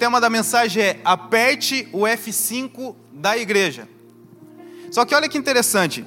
tema 0.00 0.18
da 0.18 0.30
mensagem 0.30 0.82
é 0.82 1.00
aperte 1.04 1.86
o 1.92 2.04
F5 2.04 2.96
da 3.12 3.36
igreja. 3.36 3.86
Só 4.90 5.04
que 5.04 5.14
olha 5.14 5.28
que 5.28 5.36
interessante. 5.36 6.06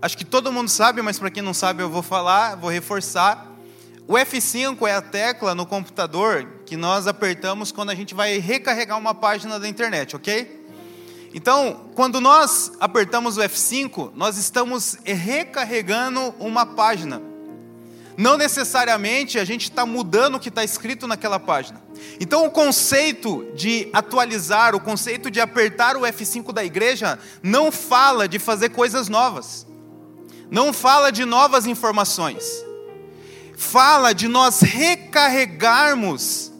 Acho 0.00 0.16
que 0.16 0.24
todo 0.24 0.50
mundo 0.50 0.70
sabe, 0.70 1.02
mas 1.02 1.18
para 1.18 1.30
quem 1.30 1.42
não 1.42 1.52
sabe 1.52 1.82
eu 1.82 1.90
vou 1.90 2.02
falar, 2.02 2.54
vou 2.54 2.70
reforçar. 2.70 3.46
O 4.08 4.14
F5 4.14 4.88
é 4.88 4.94
a 4.94 5.02
tecla 5.02 5.54
no 5.54 5.66
computador 5.66 6.48
que 6.64 6.78
nós 6.78 7.06
apertamos 7.06 7.70
quando 7.72 7.90
a 7.90 7.94
gente 7.94 8.14
vai 8.14 8.38
recarregar 8.38 8.96
uma 8.96 9.14
página 9.14 9.60
da 9.60 9.68
internet, 9.68 10.16
ok? 10.16 10.66
Então, 11.34 11.90
quando 11.94 12.22
nós 12.22 12.72
apertamos 12.80 13.36
o 13.36 13.42
F5, 13.42 14.12
nós 14.14 14.38
estamos 14.38 14.96
recarregando 15.04 16.34
uma 16.38 16.64
página. 16.64 17.20
Não 18.20 18.36
necessariamente 18.36 19.38
a 19.38 19.46
gente 19.46 19.62
está 19.62 19.86
mudando 19.86 20.34
o 20.34 20.38
que 20.38 20.50
está 20.50 20.62
escrito 20.62 21.06
naquela 21.06 21.40
página. 21.40 21.80
Então, 22.20 22.44
o 22.44 22.50
conceito 22.50 23.50
de 23.54 23.88
atualizar, 23.94 24.74
o 24.74 24.80
conceito 24.80 25.30
de 25.30 25.40
apertar 25.40 25.96
o 25.96 26.02
F5 26.02 26.52
da 26.52 26.62
igreja, 26.62 27.18
não 27.42 27.72
fala 27.72 28.28
de 28.28 28.38
fazer 28.38 28.68
coisas 28.68 29.08
novas, 29.08 29.66
não 30.50 30.70
fala 30.70 31.10
de 31.10 31.24
novas 31.24 31.64
informações, 31.64 32.44
fala 33.56 34.12
de 34.12 34.28
nós 34.28 34.60
recarregarmos 34.60 36.52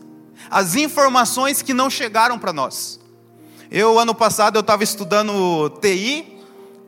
as 0.48 0.76
informações 0.76 1.60
que 1.60 1.74
não 1.74 1.90
chegaram 1.90 2.38
para 2.38 2.54
nós. 2.54 2.98
Eu, 3.70 3.98
ano 3.98 4.14
passado, 4.14 4.56
eu 4.56 4.60
estava 4.60 4.82
estudando 4.82 5.68
TI, 5.82 6.38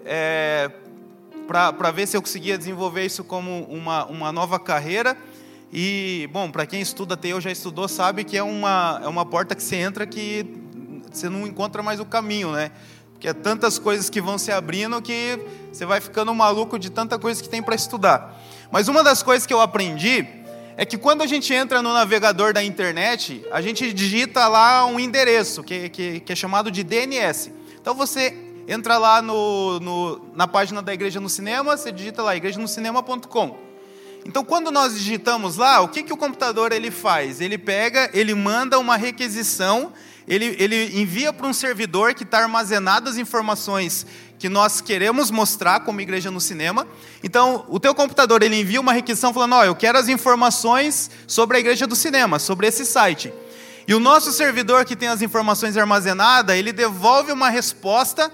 é, 0.06 0.70
para 1.46 1.90
ver 1.90 2.06
se 2.06 2.16
eu 2.16 2.22
conseguia 2.22 2.56
desenvolver 2.56 3.04
isso 3.04 3.24
como 3.24 3.64
uma, 3.64 4.06
uma 4.06 4.32
nova 4.32 4.58
carreira. 4.58 5.16
E, 5.72 6.28
bom, 6.32 6.50
para 6.50 6.66
quem 6.66 6.80
estuda 6.80 7.16
TI 7.16 7.32
ou 7.32 7.40
já 7.40 7.50
estudou, 7.50 7.88
sabe 7.88 8.24
que 8.24 8.36
é 8.36 8.42
uma, 8.42 9.00
é 9.02 9.08
uma 9.08 9.24
porta 9.24 9.54
que 9.54 9.62
você 9.62 9.76
entra 9.76 10.06
que 10.06 10.44
você 11.10 11.28
não 11.28 11.46
encontra 11.46 11.82
mais 11.82 12.00
o 12.00 12.04
caminho, 12.04 12.52
né? 12.52 12.70
Porque 13.12 13.28
é 13.28 13.32
tantas 13.32 13.78
coisas 13.78 14.10
que 14.10 14.20
vão 14.20 14.36
se 14.36 14.50
abrindo 14.50 15.00
que 15.00 15.38
você 15.72 15.86
vai 15.86 16.00
ficando 16.00 16.34
maluco 16.34 16.78
de 16.78 16.90
tanta 16.90 17.18
coisa 17.18 17.42
que 17.42 17.48
tem 17.48 17.62
para 17.62 17.74
estudar. 17.74 18.38
Mas 18.70 18.88
uma 18.88 19.02
das 19.02 19.22
coisas 19.22 19.46
que 19.46 19.54
eu 19.54 19.60
aprendi 19.60 20.26
é 20.76 20.84
que 20.84 20.98
quando 20.98 21.22
a 21.22 21.26
gente 21.26 21.52
entra 21.52 21.80
no 21.80 21.92
navegador 21.92 22.52
da 22.52 22.62
internet, 22.64 23.44
a 23.52 23.60
gente 23.60 23.92
digita 23.92 24.48
lá 24.48 24.84
um 24.86 24.98
endereço, 24.98 25.62
que, 25.62 25.88
que, 25.88 26.20
que 26.20 26.32
é 26.32 26.36
chamado 26.36 26.70
de 26.70 26.82
DNS. 26.82 27.52
Então 27.80 27.94
você 27.94 28.30
entra 28.66 28.98
lá 28.98 29.20
no, 29.20 29.80
no, 29.80 30.30
na 30.34 30.46
página 30.46 30.82
da 30.82 30.92
Igreja 30.92 31.20
no 31.20 31.28
Cinema, 31.28 31.76
você 31.76 31.90
digita 31.90 32.22
lá 32.22 32.36
igrejaноcinema.com. 32.36 33.72
Então, 34.24 34.44
quando 34.44 34.70
nós 34.70 34.94
digitamos 34.94 35.56
lá, 35.56 35.80
o 35.80 35.88
que, 35.88 36.02
que 36.02 36.12
o 36.12 36.16
computador 36.16 36.70
ele 36.72 36.90
faz? 36.90 37.40
Ele 37.40 37.58
pega, 37.58 38.08
ele 38.14 38.34
manda 38.34 38.78
uma 38.78 38.96
requisição, 38.96 39.92
ele, 40.28 40.56
ele 40.60 41.00
envia 41.00 41.32
para 41.32 41.46
um 41.46 41.52
servidor 41.52 42.14
que 42.14 42.22
está 42.22 42.38
armazenado 42.38 43.10
as 43.10 43.16
informações 43.16 44.06
que 44.38 44.48
nós 44.48 44.80
queremos 44.80 45.30
mostrar 45.30 45.80
como 45.80 46.00
igreja 46.00 46.30
no 46.30 46.40
cinema. 46.40 46.86
Então, 47.22 47.64
o 47.68 47.80
teu 47.80 47.94
computador 47.94 48.42
ele 48.42 48.60
envia 48.60 48.80
uma 48.80 48.92
requisição 48.92 49.34
falando: 49.34 49.54
"Ó, 49.54 49.60
oh, 49.60 49.64
eu 49.64 49.74
quero 49.74 49.98
as 49.98 50.08
informações 50.08 51.10
sobre 51.26 51.56
a 51.56 51.60
igreja 51.60 51.86
do 51.86 51.96
cinema, 51.96 52.38
sobre 52.38 52.68
esse 52.68 52.86
site". 52.86 53.32
E 53.86 53.94
o 53.94 54.00
nosso 54.00 54.30
servidor 54.32 54.84
que 54.84 54.94
tem 54.94 55.08
as 55.08 55.22
informações 55.22 55.76
armazenadas, 55.76 56.56
ele 56.56 56.72
devolve 56.72 57.32
uma 57.32 57.48
resposta 57.48 58.32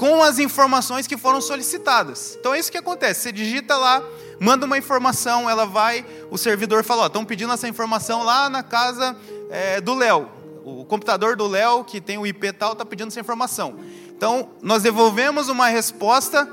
com 0.00 0.22
as 0.22 0.38
informações 0.38 1.06
que 1.06 1.18
foram 1.18 1.42
solicitadas. 1.42 2.34
Então 2.40 2.54
é 2.54 2.58
isso 2.58 2.72
que 2.72 2.78
acontece. 2.78 3.20
Você 3.20 3.32
digita 3.32 3.76
lá 3.76 4.02
manda 4.40 4.64
uma 4.64 4.78
informação, 4.78 5.50
ela 5.50 5.66
vai, 5.66 6.02
o 6.30 6.38
servidor 6.38 6.82
fala, 6.82 7.08
estão 7.08 7.26
pedindo 7.26 7.52
essa 7.52 7.68
informação 7.68 8.22
lá 8.22 8.48
na 8.48 8.62
casa 8.62 9.14
é, 9.50 9.82
do 9.82 9.94
Léo. 9.94 10.26
O 10.64 10.86
computador 10.86 11.36
do 11.36 11.46
Léo, 11.46 11.84
que 11.84 12.00
tem 12.00 12.16
o 12.16 12.26
IP 12.26 12.50
tal, 12.54 12.72
está 12.72 12.82
pedindo 12.82 13.08
essa 13.08 13.20
informação. 13.20 13.76
Então, 14.08 14.48
nós 14.62 14.82
devolvemos 14.82 15.50
uma 15.50 15.68
resposta 15.68 16.48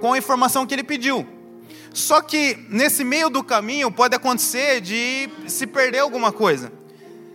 com 0.00 0.12
a 0.12 0.18
informação 0.18 0.66
que 0.66 0.74
ele 0.74 0.82
pediu. 0.82 1.24
Só 1.94 2.20
que 2.20 2.58
nesse 2.68 3.04
meio 3.04 3.30
do 3.30 3.44
caminho 3.44 3.92
pode 3.92 4.16
acontecer 4.16 4.80
de 4.80 5.30
se 5.46 5.68
perder 5.68 6.00
alguma 6.00 6.32
coisa. 6.32 6.72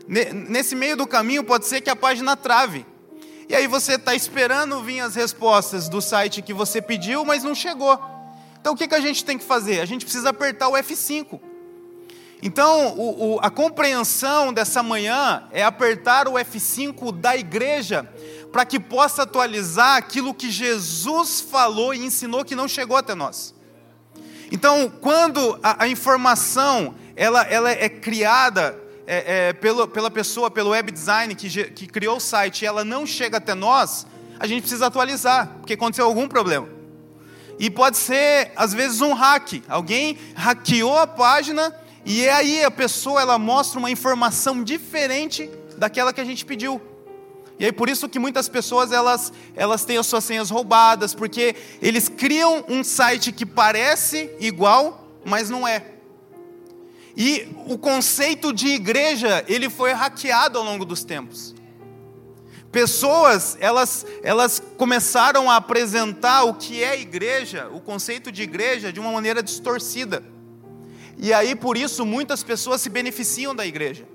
Nesse 0.05 0.75
meio 0.75 0.97
do 0.97 1.07
caminho 1.07 1.45
pode 1.45 1.65
ser 1.65 1.79
que 1.79 1.89
a 1.89 1.95
página 1.95 2.35
trave. 2.35 2.85
E 3.53 3.55
aí 3.55 3.67
você 3.67 3.93
está 3.93 4.15
esperando 4.15 4.81
vir 4.81 4.99
as 5.01 5.13
respostas 5.13 5.87
do 5.87 6.01
site 6.01 6.41
que 6.41 6.55
você 6.55 6.81
pediu, 6.81 7.23
mas 7.23 7.43
não 7.43 7.53
chegou. 7.53 8.01
Então 8.59 8.73
o 8.73 8.75
que, 8.75 8.87
que 8.87 8.95
a 8.95 8.99
gente 8.99 9.23
tem 9.23 9.37
que 9.37 9.43
fazer? 9.43 9.79
A 9.79 9.85
gente 9.85 10.05
precisa 10.05 10.31
apertar 10.31 10.69
o 10.69 10.71
F5. 10.71 11.39
Então, 12.41 12.97
o, 12.97 13.35
o, 13.35 13.39
a 13.41 13.51
compreensão 13.51 14.51
dessa 14.51 14.81
manhã 14.81 15.47
é 15.51 15.63
apertar 15.63 16.27
o 16.27 16.31
F5 16.33 17.11
da 17.11 17.37
igreja 17.37 18.11
para 18.51 18.65
que 18.65 18.79
possa 18.79 19.21
atualizar 19.21 19.97
aquilo 19.97 20.33
que 20.33 20.49
Jesus 20.49 21.39
falou 21.39 21.93
e 21.93 22.03
ensinou 22.03 22.43
que 22.43 22.55
não 22.55 22.67
chegou 22.67 22.97
até 22.97 23.13
nós. 23.13 23.53
Então, 24.51 24.91
quando 24.99 25.59
a, 25.61 25.83
a 25.83 25.87
informação 25.87 26.95
ela, 27.15 27.43
ela 27.43 27.69
é 27.69 27.87
criada 27.87 28.82
é, 29.05 29.49
é, 29.49 29.53
pelo, 29.53 29.87
pela 29.87 30.09
pessoa, 30.09 30.49
pelo 30.49 30.71
web 30.71 30.91
design 30.91 31.35
que, 31.35 31.49
que 31.71 31.87
criou 31.87 32.17
o 32.17 32.21
site, 32.21 32.61
e 32.61 32.65
ela 32.65 32.83
não 32.83 33.05
chega 33.05 33.37
até 33.37 33.53
nós, 33.53 34.05
a 34.39 34.47
gente 34.47 34.61
precisa 34.61 34.87
atualizar, 34.87 35.57
porque 35.59 35.73
aconteceu 35.73 36.05
algum 36.05 36.27
problema. 36.27 36.67
E 37.59 37.69
pode 37.69 37.97
ser, 37.97 38.51
às 38.55 38.73
vezes, 38.73 38.99
um 38.99 39.13
hack. 39.13 39.63
Alguém 39.67 40.17
hackeou 40.35 40.97
a 40.97 41.07
página 41.07 41.73
e 42.05 42.27
aí 42.27 42.63
a 42.63 42.71
pessoa 42.71 43.21
ela 43.21 43.37
mostra 43.37 43.79
uma 43.79 43.89
informação 43.89 44.63
diferente 44.63 45.49
daquela 45.77 46.11
que 46.11 46.19
a 46.19 46.25
gente 46.25 46.45
pediu. 46.45 46.81
E 47.59 47.65
aí 47.65 47.71
por 47.71 47.87
isso 47.87 48.09
que 48.09 48.19
muitas 48.19 48.49
pessoas 48.49 48.91
elas, 48.91 49.31
elas 49.55 49.85
têm 49.85 49.97
as 49.97 50.07
suas 50.07 50.23
senhas 50.23 50.49
roubadas, 50.49 51.13
porque 51.13 51.55
eles 51.81 52.09
criam 52.09 52.65
um 52.67 52.83
site 52.83 53.31
que 53.31 53.45
parece 53.45 54.29
igual, 54.39 55.07
mas 55.23 55.49
não 55.49 55.67
é. 55.67 55.92
E 57.15 57.47
o 57.67 57.77
conceito 57.77 58.51
de 58.51 58.67
igreja, 58.67 59.43
ele 59.47 59.69
foi 59.69 59.91
hackeado 59.91 60.57
ao 60.57 60.65
longo 60.65 60.83
dos 60.83 61.03
tempos. 61.03 61.53
Pessoas, 62.71 63.55
elas, 63.59 64.03
elas 64.23 64.61
começaram 64.77 65.49
a 65.49 65.57
apresentar 65.57 66.43
o 66.43 66.55
que 66.55 66.83
é 66.83 66.99
igreja, 66.99 67.69
o 67.71 67.79
conceito 67.79 68.31
de 68.31 68.41
igreja, 68.41 68.91
de 68.91 68.99
uma 68.99 69.11
maneira 69.11 69.43
distorcida. 69.43 70.23
E 71.15 71.31
aí, 71.31 71.55
por 71.55 71.77
isso, 71.77 72.03
muitas 72.03 72.41
pessoas 72.41 72.81
se 72.81 72.89
beneficiam 72.89 73.55
da 73.55 73.63
igreja. 73.63 74.07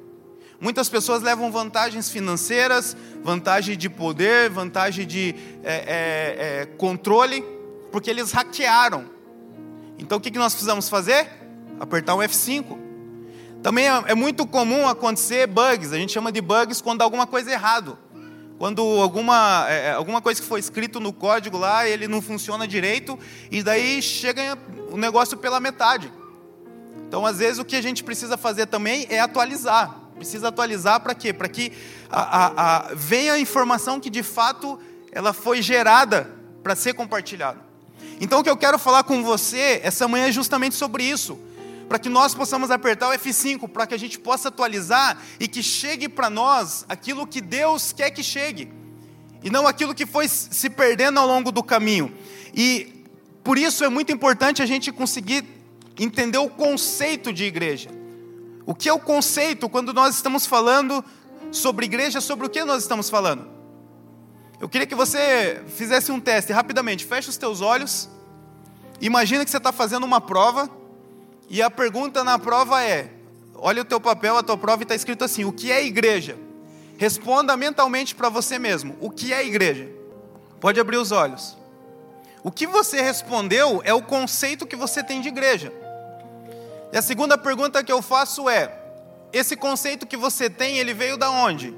Muitas 0.60 0.88
pessoas 0.88 1.22
levam 1.22 1.52
vantagens 1.52 2.10
financeiras, 2.10 2.96
vantagem 3.22 3.78
de 3.78 3.88
poder, 3.88 4.50
vantagem 4.50 5.06
de 5.06 5.36
é, 5.62 5.72
é, 5.72 6.62
é, 6.62 6.66
controle, 6.76 7.44
porque 7.92 8.10
eles 8.10 8.32
hackearam. 8.32 9.08
Então, 9.96 10.18
o 10.18 10.20
que 10.20 10.36
nós 10.36 10.52
precisamos 10.52 10.88
fazer? 10.88 11.28
Apertar 11.78 12.16
o 12.16 12.18
F5. 12.18 12.87
Também 13.62 13.88
é, 13.88 14.04
é 14.06 14.14
muito 14.14 14.46
comum 14.46 14.86
acontecer 14.86 15.46
bugs, 15.46 15.92
a 15.92 15.96
gente 15.96 16.12
chama 16.12 16.30
de 16.30 16.40
bugs 16.40 16.80
quando 16.80 16.98
dá 16.98 17.04
alguma 17.04 17.26
coisa 17.26 17.50
errado. 17.50 17.98
Quando 18.58 18.82
alguma, 18.82 19.66
é, 19.68 19.86
é, 19.86 19.92
alguma 19.92 20.20
coisa 20.20 20.40
que 20.40 20.46
foi 20.46 20.58
escrito 20.58 20.98
no 20.98 21.12
código 21.12 21.56
lá, 21.56 21.88
ele 21.88 22.08
não 22.08 22.20
funciona 22.20 22.66
direito, 22.66 23.18
e 23.50 23.62
daí 23.62 24.02
chega 24.02 24.58
o 24.90 24.96
negócio 24.96 25.36
pela 25.36 25.60
metade. 25.60 26.12
Então, 27.06 27.24
às 27.24 27.38
vezes, 27.38 27.58
o 27.58 27.64
que 27.64 27.76
a 27.76 27.82
gente 27.82 28.02
precisa 28.02 28.36
fazer 28.36 28.66
também 28.66 29.06
é 29.08 29.20
atualizar. 29.20 29.94
Precisa 30.16 30.48
atualizar 30.48 31.00
para 31.00 31.14
quê? 31.14 31.32
Para 31.32 31.48
que 31.48 31.72
a, 32.10 32.20
a, 32.20 32.76
a, 32.90 32.94
venha 32.94 33.34
a 33.34 33.40
informação 33.40 34.00
que 34.00 34.10
de 34.10 34.22
fato 34.22 34.78
ela 35.12 35.32
foi 35.32 35.62
gerada 35.62 36.28
para 36.62 36.74
ser 36.74 36.94
compartilhada. 36.94 37.60
Então, 38.20 38.40
o 38.40 38.44
que 38.44 38.50
eu 38.50 38.56
quero 38.56 38.78
falar 38.78 39.04
com 39.04 39.22
você 39.22 39.80
essa 39.84 40.08
manhã 40.08 40.26
é 40.26 40.32
justamente 40.32 40.74
sobre 40.74 41.04
isso 41.04 41.38
para 41.88 41.98
que 41.98 42.08
nós 42.08 42.34
possamos 42.34 42.70
apertar 42.70 43.08
o 43.08 43.12
F5, 43.12 43.68
para 43.68 43.86
que 43.86 43.94
a 43.94 43.98
gente 43.98 44.18
possa 44.18 44.48
atualizar 44.48 45.16
e 45.40 45.48
que 45.48 45.62
chegue 45.62 46.08
para 46.08 46.28
nós 46.28 46.84
aquilo 46.88 47.26
que 47.26 47.40
Deus 47.40 47.92
quer 47.92 48.10
que 48.10 48.22
chegue, 48.22 48.70
e 49.42 49.48
não 49.48 49.66
aquilo 49.66 49.94
que 49.94 50.04
foi 50.04 50.28
se 50.28 50.68
perdendo 50.68 51.18
ao 51.18 51.26
longo 51.26 51.50
do 51.50 51.62
caminho. 51.62 52.12
E 52.54 53.04
por 53.42 53.56
isso 53.56 53.84
é 53.84 53.88
muito 53.88 54.12
importante 54.12 54.62
a 54.62 54.66
gente 54.66 54.92
conseguir 54.92 55.44
entender 55.98 56.38
o 56.38 56.48
conceito 56.48 57.32
de 57.32 57.44
igreja. 57.44 57.88
O 58.66 58.74
que 58.74 58.88
é 58.88 58.92
o 58.92 58.98
conceito 58.98 59.68
quando 59.68 59.94
nós 59.94 60.16
estamos 60.16 60.44
falando 60.44 61.02
sobre 61.50 61.86
igreja, 61.86 62.20
sobre 62.20 62.46
o 62.46 62.50
que 62.50 62.62
nós 62.64 62.82
estamos 62.82 63.08
falando? 63.08 63.48
Eu 64.60 64.68
queria 64.68 64.86
que 64.86 64.94
você 64.94 65.62
fizesse 65.68 66.12
um 66.12 66.20
teste 66.20 66.52
rapidamente. 66.52 67.04
Feche 67.04 67.30
os 67.30 67.36
teus 67.36 67.60
olhos. 67.60 68.10
Imagina 69.00 69.44
que 69.44 69.50
você 69.50 69.56
está 69.56 69.72
fazendo 69.72 70.04
uma 70.04 70.20
prova 70.20 70.68
e 71.48 71.62
a 71.62 71.70
pergunta 71.70 72.22
na 72.22 72.38
prova 72.38 72.82
é: 72.82 73.10
olha 73.54 73.82
o 73.82 73.84
teu 73.84 74.00
papel, 74.00 74.36
a 74.36 74.42
tua 74.42 74.56
prova 74.56 74.82
está 74.82 74.94
escrito 74.94 75.24
assim: 75.24 75.44
o 75.44 75.52
que 75.52 75.72
é 75.72 75.84
igreja? 75.84 76.36
Responda 76.96 77.56
mentalmente 77.56 78.14
para 78.14 78.28
você 78.28 78.58
mesmo: 78.58 78.96
o 79.00 79.10
que 79.10 79.32
é 79.32 79.46
igreja? 79.46 79.88
Pode 80.60 80.78
abrir 80.78 80.98
os 80.98 81.12
olhos. 81.12 81.56
O 82.42 82.50
que 82.50 82.66
você 82.66 83.00
respondeu 83.00 83.80
é 83.84 83.94
o 83.94 84.02
conceito 84.02 84.66
que 84.66 84.76
você 84.76 85.02
tem 85.02 85.20
de 85.20 85.28
igreja. 85.28 85.72
E 86.92 86.96
a 86.96 87.02
segunda 87.02 87.38
pergunta 87.38 87.82
que 87.82 87.92
eu 87.92 88.02
faço 88.02 88.48
é: 88.48 88.76
esse 89.32 89.56
conceito 89.56 90.06
que 90.06 90.16
você 90.16 90.50
tem, 90.50 90.78
ele 90.78 90.92
veio 90.92 91.16
da 91.16 91.30
onde? 91.30 91.74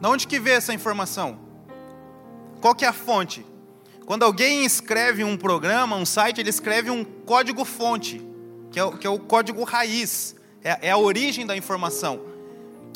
Da 0.00 0.08
onde 0.08 0.26
que 0.26 0.38
veio 0.38 0.56
essa 0.56 0.74
informação? 0.74 1.38
Qual 2.60 2.74
que 2.74 2.84
é 2.84 2.88
a 2.88 2.92
fonte? 2.92 3.44
Quando 4.06 4.22
alguém 4.22 4.64
escreve 4.64 5.24
um 5.24 5.36
programa, 5.36 5.96
um 5.96 6.06
site, 6.06 6.40
ele 6.40 6.48
escreve 6.48 6.90
um 6.90 7.04
código 7.04 7.64
fonte, 7.64 8.24
que 8.70 8.78
é 8.78 8.84
o, 8.84 8.96
que 8.96 9.04
é 9.04 9.10
o 9.10 9.18
código 9.18 9.64
raiz, 9.64 10.36
é, 10.62 10.88
é 10.88 10.90
a 10.92 10.96
origem 10.96 11.44
da 11.44 11.56
informação. 11.56 12.20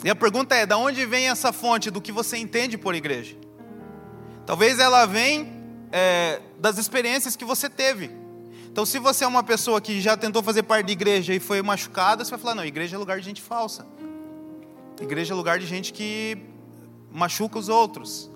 E 0.04 0.08
a 0.08 0.14
pergunta 0.14 0.54
é: 0.54 0.64
da 0.64 0.78
onde 0.78 1.04
vem 1.04 1.28
essa 1.28 1.52
fonte 1.52 1.90
do 1.90 2.00
que 2.00 2.12
você 2.12 2.36
entende 2.36 2.78
por 2.78 2.94
igreja? 2.94 3.36
Talvez 4.46 4.78
ela 4.78 5.04
vem 5.04 5.52
é, 5.90 6.40
das 6.60 6.78
experiências 6.78 7.34
que 7.34 7.44
você 7.44 7.68
teve. 7.68 8.08
Então, 8.70 8.86
se 8.86 9.00
você 9.00 9.24
é 9.24 9.26
uma 9.26 9.42
pessoa 9.42 9.80
que 9.80 10.00
já 10.00 10.16
tentou 10.16 10.44
fazer 10.44 10.62
parte 10.62 10.86
de 10.86 10.92
igreja 10.92 11.34
e 11.34 11.40
foi 11.40 11.60
machucada, 11.60 12.24
você 12.24 12.30
vai 12.30 12.38
falar: 12.38 12.54
não, 12.54 12.64
igreja 12.64 12.94
é 12.94 12.98
lugar 12.98 13.18
de 13.18 13.24
gente 13.24 13.42
falsa. 13.42 13.84
Igreja 15.00 15.34
é 15.34 15.36
lugar 15.36 15.58
de 15.58 15.66
gente 15.66 15.92
que 15.92 16.38
machuca 17.10 17.58
os 17.58 17.68
outros. 17.68 18.29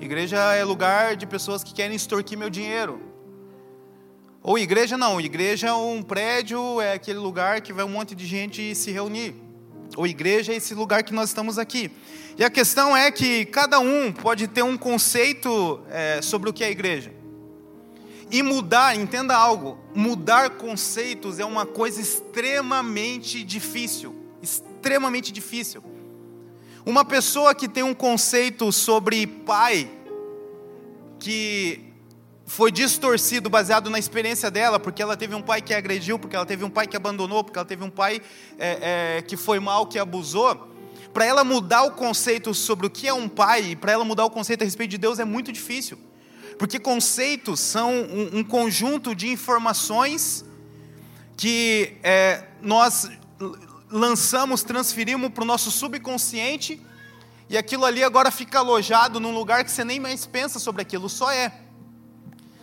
Igreja 0.00 0.54
é 0.54 0.62
lugar 0.62 1.16
de 1.16 1.26
pessoas 1.26 1.64
que 1.64 1.74
querem 1.74 1.96
extorquir 1.96 2.38
meu 2.38 2.48
dinheiro. 2.48 3.00
Ou 4.40 4.56
igreja 4.56 4.96
não, 4.96 5.20
igreja 5.20 5.66
é 5.66 5.72
um 5.72 6.02
prédio, 6.02 6.80
é 6.80 6.92
aquele 6.92 7.18
lugar 7.18 7.60
que 7.60 7.72
vai 7.72 7.84
um 7.84 7.88
monte 7.88 8.14
de 8.14 8.24
gente 8.24 8.74
se 8.76 8.92
reunir. 8.92 9.34
Ou 9.96 10.06
igreja 10.06 10.52
é 10.52 10.56
esse 10.56 10.72
lugar 10.72 11.02
que 11.02 11.12
nós 11.12 11.30
estamos 11.30 11.58
aqui. 11.58 11.90
E 12.38 12.44
a 12.44 12.50
questão 12.50 12.96
é 12.96 13.10
que 13.10 13.44
cada 13.46 13.80
um 13.80 14.12
pode 14.12 14.46
ter 14.46 14.62
um 14.62 14.78
conceito 14.78 15.80
é, 15.90 16.22
sobre 16.22 16.48
o 16.48 16.52
que 16.52 16.62
é 16.62 16.70
igreja. 16.70 17.12
E 18.30 18.40
mudar, 18.40 18.94
entenda 18.94 19.34
algo, 19.34 19.78
mudar 19.94 20.50
conceitos 20.50 21.40
é 21.40 21.44
uma 21.44 21.66
coisa 21.66 22.00
extremamente 22.00 23.42
difícil. 23.42 24.14
Extremamente 24.40 25.32
difícil. 25.32 25.82
Uma 26.84 27.04
pessoa 27.04 27.54
que 27.54 27.68
tem 27.68 27.82
um 27.82 27.94
conceito 27.94 28.72
sobre 28.72 29.26
pai, 29.26 29.90
que 31.18 31.84
foi 32.46 32.72
distorcido 32.72 33.50
baseado 33.50 33.90
na 33.90 33.98
experiência 33.98 34.50
dela, 34.50 34.80
porque 34.80 35.02
ela 35.02 35.16
teve 35.16 35.34
um 35.34 35.42
pai 35.42 35.60
que 35.60 35.74
agrediu, 35.74 36.18
porque 36.18 36.34
ela 36.34 36.46
teve 36.46 36.64
um 36.64 36.70
pai 36.70 36.86
que 36.86 36.96
abandonou, 36.96 37.44
porque 37.44 37.58
ela 37.58 37.66
teve 37.66 37.84
um 37.84 37.90
pai 37.90 38.22
é, 38.58 39.18
é, 39.18 39.22
que 39.22 39.36
foi 39.36 39.60
mal, 39.60 39.86
que 39.86 39.98
abusou. 39.98 40.68
Para 41.12 41.26
ela 41.26 41.44
mudar 41.44 41.82
o 41.82 41.90
conceito 41.90 42.54
sobre 42.54 42.86
o 42.86 42.90
que 42.90 43.06
é 43.06 43.12
um 43.12 43.28
pai, 43.28 43.76
para 43.76 43.92
ela 43.92 44.04
mudar 44.04 44.24
o 44.24 44.30
conceito 44.30 44.62
a 44.62 44.64
respeito 44.64 44.90
de 44.90 44.98
Deus 44.98 45.18
é 45.18 45.24
muito 45.24 45.52
difícil. 45.52 45.98
Porque 46.58 46.78
conceitos 46.78 47.60
são 47.60 47.92
um, 47.92 48.38
um 48.38 48.44
conjunto 48.44 49.14
de 49.14 49.28
informações 49.28 50.44
que 51.36 51.96
é, 52.02 52.44
nós 52.62 53.10
lançamos, 53.90 54.62
transferimos 54.62 55.30
para 55.30 55.42
o 55.42 55.46
nosso 55.46 55.70
subconsciente, 55.70 56.80
e 57.48 57.56
aquilo 57.56 57.84
ali 57.84 58.04
agora 58.04 58.30
fica 58.30 58.58
alojado 58.58 59.18
num 59.18 59.32
lugar 59.32 59.64
que 59.64 59.70
você 59.70 59.84
nem 59.84 59.98
mais 59.98 60.26
pensa 60.26 60.58
sobre 60.58 60.82
aquilo, 60.82 61.08
só 61.08 61.30
é. 61.30 61.52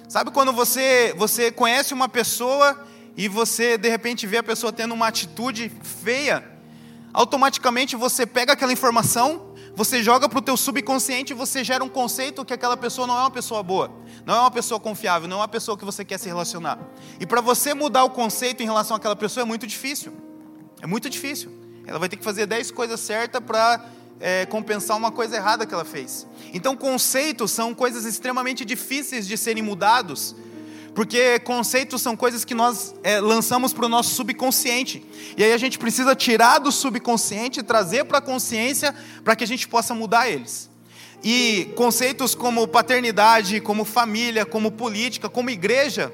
Sabe 0.08 0.30
quando 0.30 0.54
você, 0.54 1.14
você 1.18 1.52
conhece 1.52 1.94
uma 1.94 2.08
pessoa 2.08 2.86
e 3.18 3.28
você 3.28 3.78
de 3.78 3.90
repente 3.90 4.28
vê 4.28 4.38
a 4.38 4.44
pessoa 4.44 4.72
tendo 4.72 4.94
uma 4.94 5.08
atitude 5.08 5.72
feia, 5.82 6.44
automaticamente 7.12 7.96
você 7.96 8.28
pega 8.28 8.54
aquela 8.54 8.72
informação, 8.72 9.56
você 9.76 10.04
joga 10.04 10.30
para 10.30 10.38
o 10.38 10.42
teu 10.42 10.56
subconsciente 10.56 11.34
e 11.34 11.36
você 11.36 11.64
gera 11.64 11.84
um 11.84 11.90
conceito 11.90 12.46
que 12.46 12.54
aquela 12.54 12.78
pessoa 12.78 13.08
não 13.08 13.18
é 13.18 13.22
uma 13.22 13.32
pessoa 13.32 13.64
boa, 13.64 13.92
não 14.24 14.36
é 14.36 14.40
uma 14.40 14.52
pessoa 14.52 14.80
confiável, 14.80 15.28
não 15.28 15.38
é 15.38 15.40
uma 15.42 15.48
pessoa 15.48 15.76
que 15.76 15.84
você 15.84 16.06
quer 16.06 16.20
se 16.20 16.28
relacionar. 16.28 16.78
E 17.20 17.26
para 17.26 17.42
você 17.42 17.74
mudar 17.74 18.04
o 18.04 18.12
conceito 18.12 18.62
em 18.62 18.66
relação 18.66 18.96
àquela 18.96 19.16
pessoa 19.16 19.42
é 19.42 19.46
muito 19.46 19.66
difícil. 19.66 20.14
É 20.86 20.88
muito 20.88 21.10
difícil. 21.10 21.50
Ela 21.88 21.98
vai 21.98 22.08
ter 22.08 22.16
que 22.16 22.24
fazer 22.24 22.46
10 22.46 22.70
coisas 22.70 23.00
certas 23.00 23.42
para 23.44 23.84
é, 24.20 24.46
compensar 24.46 24.96
uma 24.96 25.12
coisa 25.12 25.36
errada 25.36 25.66
que 25.66 25.74
ela 25.74 25.84
fez. 25.84 26.28
Então, 26.54 26.78
conceitos 26.78 27.50
são 27.50 27.74
coisas 27.74 28.06
extremamente 28.06 28.64
difíceis 28.64 29.28
de 29.28 29.36
serem 29.36 29.64
mudados, 29.64 30.36
porque 30.94 31.40
conceitos 31.40 32.04
são 32.04 32.16
coisas 32.16 32.46
que 32.46 32.54
nós 32.54 32.94
é, 33.02 33.20
lançamos 33.20 33.74
para 33.74 33.88
o 33.88 33.90
nosso 33.90 34.14
subconsciente. 34.14 35.04
E 35.36 35.44
aí 35.44 35.54
a 35.54 35.58
gente 35.58 35.80
precisa 35.80 36.14
tirar 36.16 36.60
do 36.60 36.72
subconsciente 36.72 37.62
e 37.62 37.64
trazer 37.64 38.06
para 38.06 38.20
a 38.20 38.22
consciência 38.22 38.94
para 39.24 39.36
que 39.36 39.44
a 39.44 39.48
gente 39.48 39.68
possa 39.68 39.96
mudar 39.96 40.30
eles. 40.30 40.70
E 41.24 41.74
conceitos 41.76 42.36
como 42.36 42.68
paternidade, 42.68 43.60
como 43.60 43.84
família, 43.84 44.46
como 44.46 44.72
política, 44.72 45.28
como 45.28 45.50
igreja, 45.50 46.14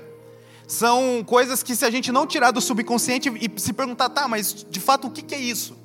são 0.71 1.21
coisas 1.27 1.61
que 1.61 1.75
se 1.75 1.83
a 1.83 1.91
gente 1.91 2.13
não 2.13 2.25
tirar 2.25 2.51
do 2.51 2.61
subconsciente 2.61 3.29
e 3.29 3.59
se 3.59 3.73
perguntar, 3.73 4.07
tá, 4.07 4.25
mas 4.25 4.65
de 4.69 4.79
fato 4.79 5.07
o 5.07 5.11
que 5.11 5.35
é 5.35 5.37
isso? 5.37 5.77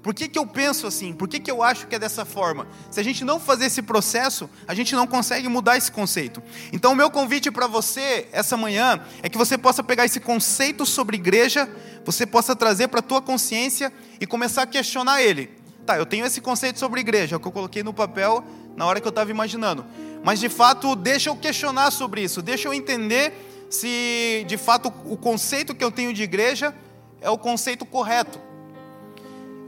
Por 0.00 0.14
que, 0.14 0.28
que 0.28 0.38
eu 0.38 0.46
penso 0.46 0.86
assim? 0.86 1.12
Por 1.12 1.26
que, 1.26 1.40
que 1.40 1.50
eu 1.50 1.60
acho 1.60 1.88
que 1.88 1.96
é 1.96 1.98
dessa 1.98 2.24
forma? 2.24 2.68
Se 2.88 3.00
a 3.00 3.02
gente 3.02 3.24
não 3.24 3.40
fazer 3.40 3.64
esse 3.64 3.82
processo, 3.82 4.48
a 4.68 4.74
gente 4.74 4.94
não 4.94 5.08
consegue 5.08 5.48
mudar 5.48 5.76
esse 5.76 5.90
conceito. 5.90 6.40
Então, 6.72 6.92
o 6.92 6.94
meu 6.94 7.10
convite 7.10 7.50
para 7.50 7.66
você 7.66 8.28
essa 8.30 8.56
manhã 8.56 9.00
é 9.24 9.28
que 9.28 9.36
você 9.36 9.58
possa 9.58 9.82
pegar 9.82 10.04
esse 10.04 10.20
conceito 10.20 10.86
sobre 10.86 11.16
igreja, 11.16 11.68
você 12.04 12.24
possa 12.24 12.54
trazer 12.54 12.86
para 12.86 13.00
a 13.00 13.02
tua 13.02 13.20
consciência 13.20 13.92
e 14.20 14.26
começar 14.26 14.62
a 14.62 14.66
questionar 14.66 15.20
ele. 15.20 15.50
Tá, 15.84 15.98
eu 15.98 16.06
tenho 16.06 16.24
esse 16.24 16.40
conceito 16.40 16.78
sobre 16.78 17.00
igreja, 17.00 17.34
é 17.34 17.38
que 17.40 17.48
eu 17.48 17.50
coloquei 17.50 17.82
no 17.82 17.92
papel 17.92 18.44
na 18.76 18.86
hora 18.86 19.00
que 19.00 19.06
eu 19.08 19.10
estava 19.10 19.32
imaginando. 19.32 19.84
Mas 20.22 20.38
de 20.38 20.48
fato, 20.48 20.94
deixa 20.94 21.28
eu 21.28 21.34
questionar 21.34 21.90
sobre 21.90 22.22
isso, 22.22 22.40
deixa 22.40 22.68
eu 22.68 22.72
entender 22.72 23.55
se 23.68 24.44
de 24.46 24.56
fato 24.56 24.92
o 25.04 25.16
conceito 25.16 25.74
que 25.74 25.84
eu 25.84 25.90
tenho 25.90 26.12
de 26.12 26.22
igreja 26.22 26.74
é 27.20 27.30
o 27.30 27.38
conceito 27.38 27.84
correto. 27.84 28.40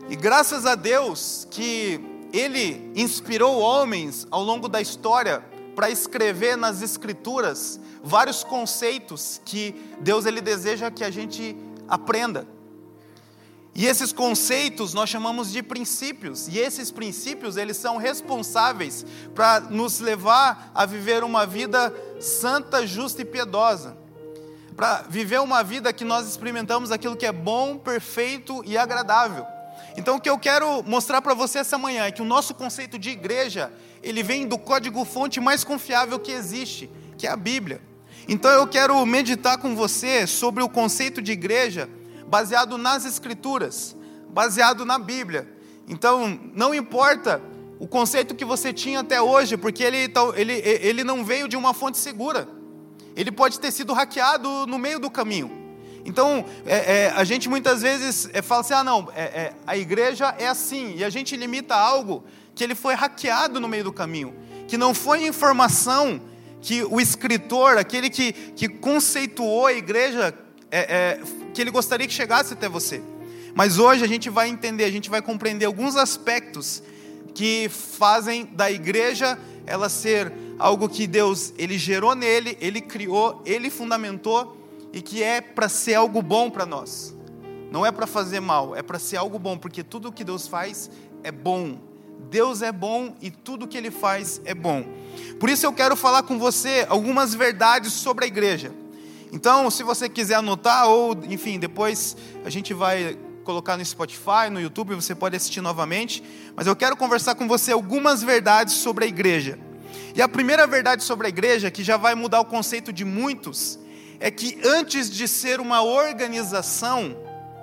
E 0.08 0.16
graças 0.16 0.64
a 0.64 0.74
Deus 0.74 1.46
que 1.50 2.00
ele 2.32 2.90
inspirou 2.94 3.58
homens 3.58 4.26
ao 4.30 4.42
longo 4.42 4.68
da 4.68 4.80
história 4.80 5.42
para 5.74 5.90
escrever 5.90 6.56
nas 6.56 6.82
escrituras 6.82 7.78
vários 8.02 8.42
conceitos 8.42 9.40
que 9.44 9.74
Deus 10.00 10.26
ele 10.26 10.40
deseja 10.40 10.90
que 10.90 11.04
a 11.04 11.10
gente 11.10 11.56
aprenda. 11.86 12.46
E 13.74 13.86
esses 13.86 14.12
conceitos 14.12 14.92
nós 14.92 15.08
chamamos 15.08 15.52
de 15.52 15.62
princípios, 15.62 16.48
e 16.48 16.58
esses 16.58 16.90
princípios 16.90 17.56
eles 17.56 17.76
são 17.76 17.96
responsáveis 17.96 19.06
para 19.34 19.60
nos 19.60 20.00
levar 20.00 20.72
a 20.74 20.84
viver 20.84 21.22
uma 21.22 21.46
vida 21.46 21.94
santa, 22.20 22.86
justa 22.86 23.22
e 23.22 23.24
piedosa. 23.24 23.96
Para 24.74 25.02
viver 25.08 25.40
uma 25.40 25.62
vida 25.62 25.92
que 25.92 26.04
nós 26.04 26.26
experimentamos 26.26 26.90
aquilo 26.90 27.16
que 27.16 27.26
é 27.26 27.32
bom, 27.32 27.78
perfeito 27.78 28.62
e 28.66 28.76
agradável. 28.76 29.46
Então 29.96 30.16
o 30.16 30.20
que 30.20 30.30
eu 30.30 30.38
quero 30.38 30.82
mostrar 30.84 31.20
para 31.20 31.34
você 31.34 31.58
essa 31.58 31.78
manhã 31.78 32.04
é 32.04 32.12
que 32.12 32.22
o 32.22 32.24
nosso 32.24 32.54
conceito 32.54 32.98
de 32.98 33.10
igreja, 33.10 33.72
ele 34.02 34.22
vem 34.22 34.46
do 34.46 34.58
código 34.58 35.04
fonte 35.04 35.40
mais 35.40 35.64
confiável 35.64 36.18
que 36.18 36.30
existe, 36.30 36.90
que 37.16 37.26
é 37.26 37.30
a 37.30 37.36
Bíblia. 37.36 37.80
Então 38.28 38.50
eu 38.50 38.66
quero 38.66 39.04
meditar 39.06 39.58
com 39.58 39.74
você 39.74 40.26
sobre 40.26 40.62
o 40.62 40.68
conceito 40.68 41.22
de 41.22 41.32
igreja 41.32 41.88
baseado 42.28 42.76
nas 42.76 43.04
escrituras, 43.04 43.96
baseado 44.28 44.84
na 44.84 44.98
Bíblia. 44.98 45.48
Então, 45.88 46.38
não 46.54 46.74
importa 46.74 47.42
o 47.78 47.86
conceito 47.86 48.34
que 48.34 48.44
você 48.44 48.72
tinha 48.72 49.00
até 49.00 49.20
hoje, 49.20 49.56
porque 49.56 49.82
ele, 49.82 50.12
ele, 50.36 50.52
ele 50.52 51.04
não 51.04 51.24
veio 51.24 51.48
de 51.48 51.56
uma 51.56 51.72
fonte 51.72 51.96
segura. 51.96 52.48
Ele 53.16 53.32
pode 53.32 53.58
ter 53.58 53.72
sido 53.72 53.92
hackeado 53.92 54.66
no 54.66 54.78
meio 54.78 54.98
do 54.98 55.10
caminho. 55.10 55.50
Então, 56.04 56.44
é, 56.66 57.06
é, 57.06 57.10
a 57.10 57.24
gente 57.24 57.48
muitas 57.48 57.82
vezes 57.82 58.28
é, 58.32 58.42
fala 58.42 58.60
assim: 58.60 58.74
ah, 58.74 58.84
não, 58.84 59.08
é, 59.14 59.22
é, 59.22 59.54
a 59.66 59.76
igreja 59.76 60.34
é 60.38 60.46
assim, 60.46 60.94
e 60.96 61.04
a 61.04 61.10
gente 61.10 61.36
limita 61.36 61.74
algo 61.74 62.24
que 62.54 62.62
ele 62.62 62.74
foi 62.74 62.94
hackeado 62.94 63.60
no 63.60 63.68
meio 63.68 63.84
do 63.84 63.92
caminho, 63.92 64.34
que 64.66 64.76
não 64.76 64.94
foi 64.94 65.26
informação 65.26 66.20
que 66.60 66.82
o 66.84 67.00
escritor, 67.00 67.78
aquele 67.78 68.10
que, 68.10 68.32
que 68.32 68.68
conceituou 68.68 69.66
a 69.66 69.72
igreja, 69.72 70.34
é, 70.70 71.20
que 71.54 71.60
ele 71.60 71.70
gostaria 71.70 72.06
que 72.06 72.12
chegasse 72.12 72.52
até 72.52 72.68
você. 72.68 73.02
Mas 73.54 73.78
hoje 73.78 74.04
a 74.04 74.06
gente 74.06 74.30
vai 74.30 74.48
entender, 74.48 74.84
a 74.84 74.90
gente 74.90 75.10
vai 75.10 75.22
compreender 75.22 75.66
alguns 75.66 75.96
aspectos 75.96 76.82
que 77.34 77.68
fazem 77.68 78.44
da 78.46 78.70
igreja 78.70 79.38
ela 79.66 79.88
ser 79.88 80.32
algo 80.58 80.88
que 80.88 81.06
Deus 81.06 81.52
ele 81.58 81.78
gerou 81.78 82.14
nele, 82.14 82.56
ele 82.60 82.80
criou, 82.80 83.42
ele 83.44 83.70
fundamentou 83.70 84.56
e 84.92 85.00
que 85.00 85.22
é 85.22 85.40
para 85.40 85.68
ser 85.68 85.94
algo 85.94 86.22
bom 86.22 86.50
para 86.50 86.64
nós. 86.64 87.14
Não 87.70 87.84
é 87.84 87.92
para 87.92 88.06
fazer 88.06 88.40
mal, 88.40 88.74
é 88.74 88.82
para 88.82 88.98
ser 88.98 89.18
algo 89.18 89.38
bom, 89.38 89.58
porque 89.58 89.82
tudo 89.82 90.10
que 90.10 90.24
Deus 90.24 90.48
faz 90.48 90.90
é 91.22 91.30
bom. 91.30 91.78
Deus 92.30 92.62
é 92.62 92.72
bom 92.72 93.14
e 93.20 93.30
tudo 93.30 93.68
que 93.68 93.76
Ele 93.76 93.90
faz 93.90 94.40
é 94.44 94.54
bom. 94.54 94.84
Por 95.38 95.48
isso 95.48 95.64
eu 95.64 95.72
quero 95.72 95.96
falar 95.96 96.22
com 96.22 96.38
você 96.38 96.86
algumas 96.88 97.34
verdades 97.34 97.92
sobre 97.92 98.24
a 98.24 98.28
igreja. 98.28 98.72
Então, 99.32 99.70
se 99.70 99.82
você 99.82 100.08
quiser 100.08 100.36
anotar, 100.36 100.88
ou 100.88 101.16
enfim, 101.28 101.58
depois 101.58 102.16
a 102.44 102.50
gente 102.50 102.72
vai 102.72 103.18
colocar 103.44 103.76
no 103.76 103.84
Spotify, 103.84 104.50
no 104.50 104.60
YouTube, 104.60 104.94
você 104.94 105.14
pode 105.14 105.36
assistir 105.36 105.60
novamente. 105.60 106.22
Mas 106.54 106.66
eu 106.66 106.76
quero 106.76 106.96
conversar 106.96 107.34
com 107.34 107.48
você 107.48 107.72
algumas 107.72 108.22
verdades 108.22 108.74
sobre 108.74 109.04
a 109.04 109.08
igreja. 109.08 109.58
E 110.14 110.20
a 110.20 110.28
primeira 110.28 110.66
verdade 110.66 111.02
sobre 111.02 111.26
a 111.26 111.30
igreja, 111.30 111.70
que 111.70 111.82
já 111.82 111.96
vai 111.96 112.14
mudar 112.14 112.40
o 112.40 112.44
conceito 112.44 112.92
de 112.92 113.04
muitos, 113.04 113.78
é 114.20 114.30
que 114.30 114.58
antes 114.64 115.10
de 115.10 115.28
ser 115.28 115.60
uma 115.60 115.82
organização, 115.82 117.16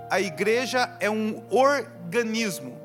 a 0.09 0.21
igreja 0.21 0.95
é 0.99 1.09
um 1.09 1.43
organismo. 1.49 2.84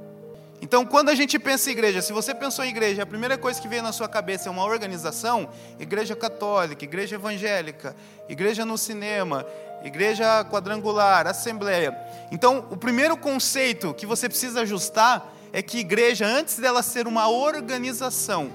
Então, 0.63 0.85
quando 0.85 1.09
a 1.09 1.15
gente 1.15 1.39
pensa 1.39 1.71
em 1.71 1.73
igreja, 1.73 2.03
se 2.03 2.13
você 2.13 2.35
pensou 2.35 2.65
em 2.65 2.69
igreja, 2.69 3.03
a 3.03 3.07
primeira 3.07 3.39
coisa 3.39 3.61
que 3.61 3.67
veio 3.67 3.83
na 3.83 3.93
sua 3.93 4.09
cabeça 4.09 4.49
é 4.49 4.53
uma 4.53 4.65
organização, 4.65 5.49
igreja 5.79 6.15
católica, 6.15 6.85
igreja 6.85 7.17
evangélica, 7.17 7.97
igreja 8.29 8.65
no 8.67 8.77
cinema, 8.77 9.47
igreja 9.83 10.45
quadrangular, 10.45 11.27
assembleia. 11.27 11.97
Então, 12.31 12.67
o 12.71 12.77
primeiro 12.77 13.17
conceito 13.17 13.95
que 13.95 14.05
você 14.05 14.29
precisa 14.29 14.61
ajustar 14.61 15.35
é 15.51 15.63
que 15.63 15.79
igreja, 15.79 16.27
antes 16.27 16.59
dela 16.59 16.83
ser 16.83 17.07
uma 17.07 17.29
organização, 17.29 18.53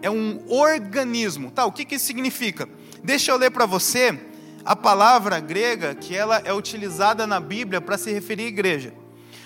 é 0.00 0.08
um 0.08 0.40
organismo. 0.48 1.50
Tá, 1.50 1.66
o 1.66 1.72
que, 1.72 1.84
que 1.84 1.96
isso 1.96 2.06
significa? 2.06 2.68
Deixa 3.02 3.32
eu 3.32 3.36
ler 3.36 3.50
para 3.50 3.66
você 3.66 4.18
a 4.64 4.76
palavra 4.76 5.40
grega 5.40 5.96
que 5.96 6.14
ela 6.14 6.40
é 6.44 6.52
utilizada 6.52 7.26
na 7.26 7.40
Bíblia 7.40 7.80
para 7.80 7.98
se 7.98 8.12
referir 8.12 8.44
à 8.44 8.48
igreja. 8.48 8.99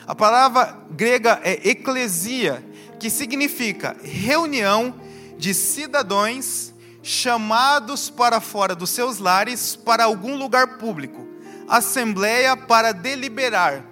A 0.07 0.15
palavra 0.15 0.77
grega 0.91 1.41
é 1.43 1.69
eclesia, 1.69 2.63
que 3.01 3.09
significa 3.09 3.97
reunião 4.03 4.95
de 5.39 5.55
cidadãos 5.55 6.75
chamados 7.03 8.11
para 8.11 8.41
fora 8.41 8.75
dos 8.75 8.91
seus 8.91 9.19
lares 9.19 9.77
para 9.77 10.05
algum 10.05 10.37
lugar 10.37 10.79
público, 10.79 11.27
assembleia 11.69 12.57
para 12.57 12.93
deliberar, 12.93 13.85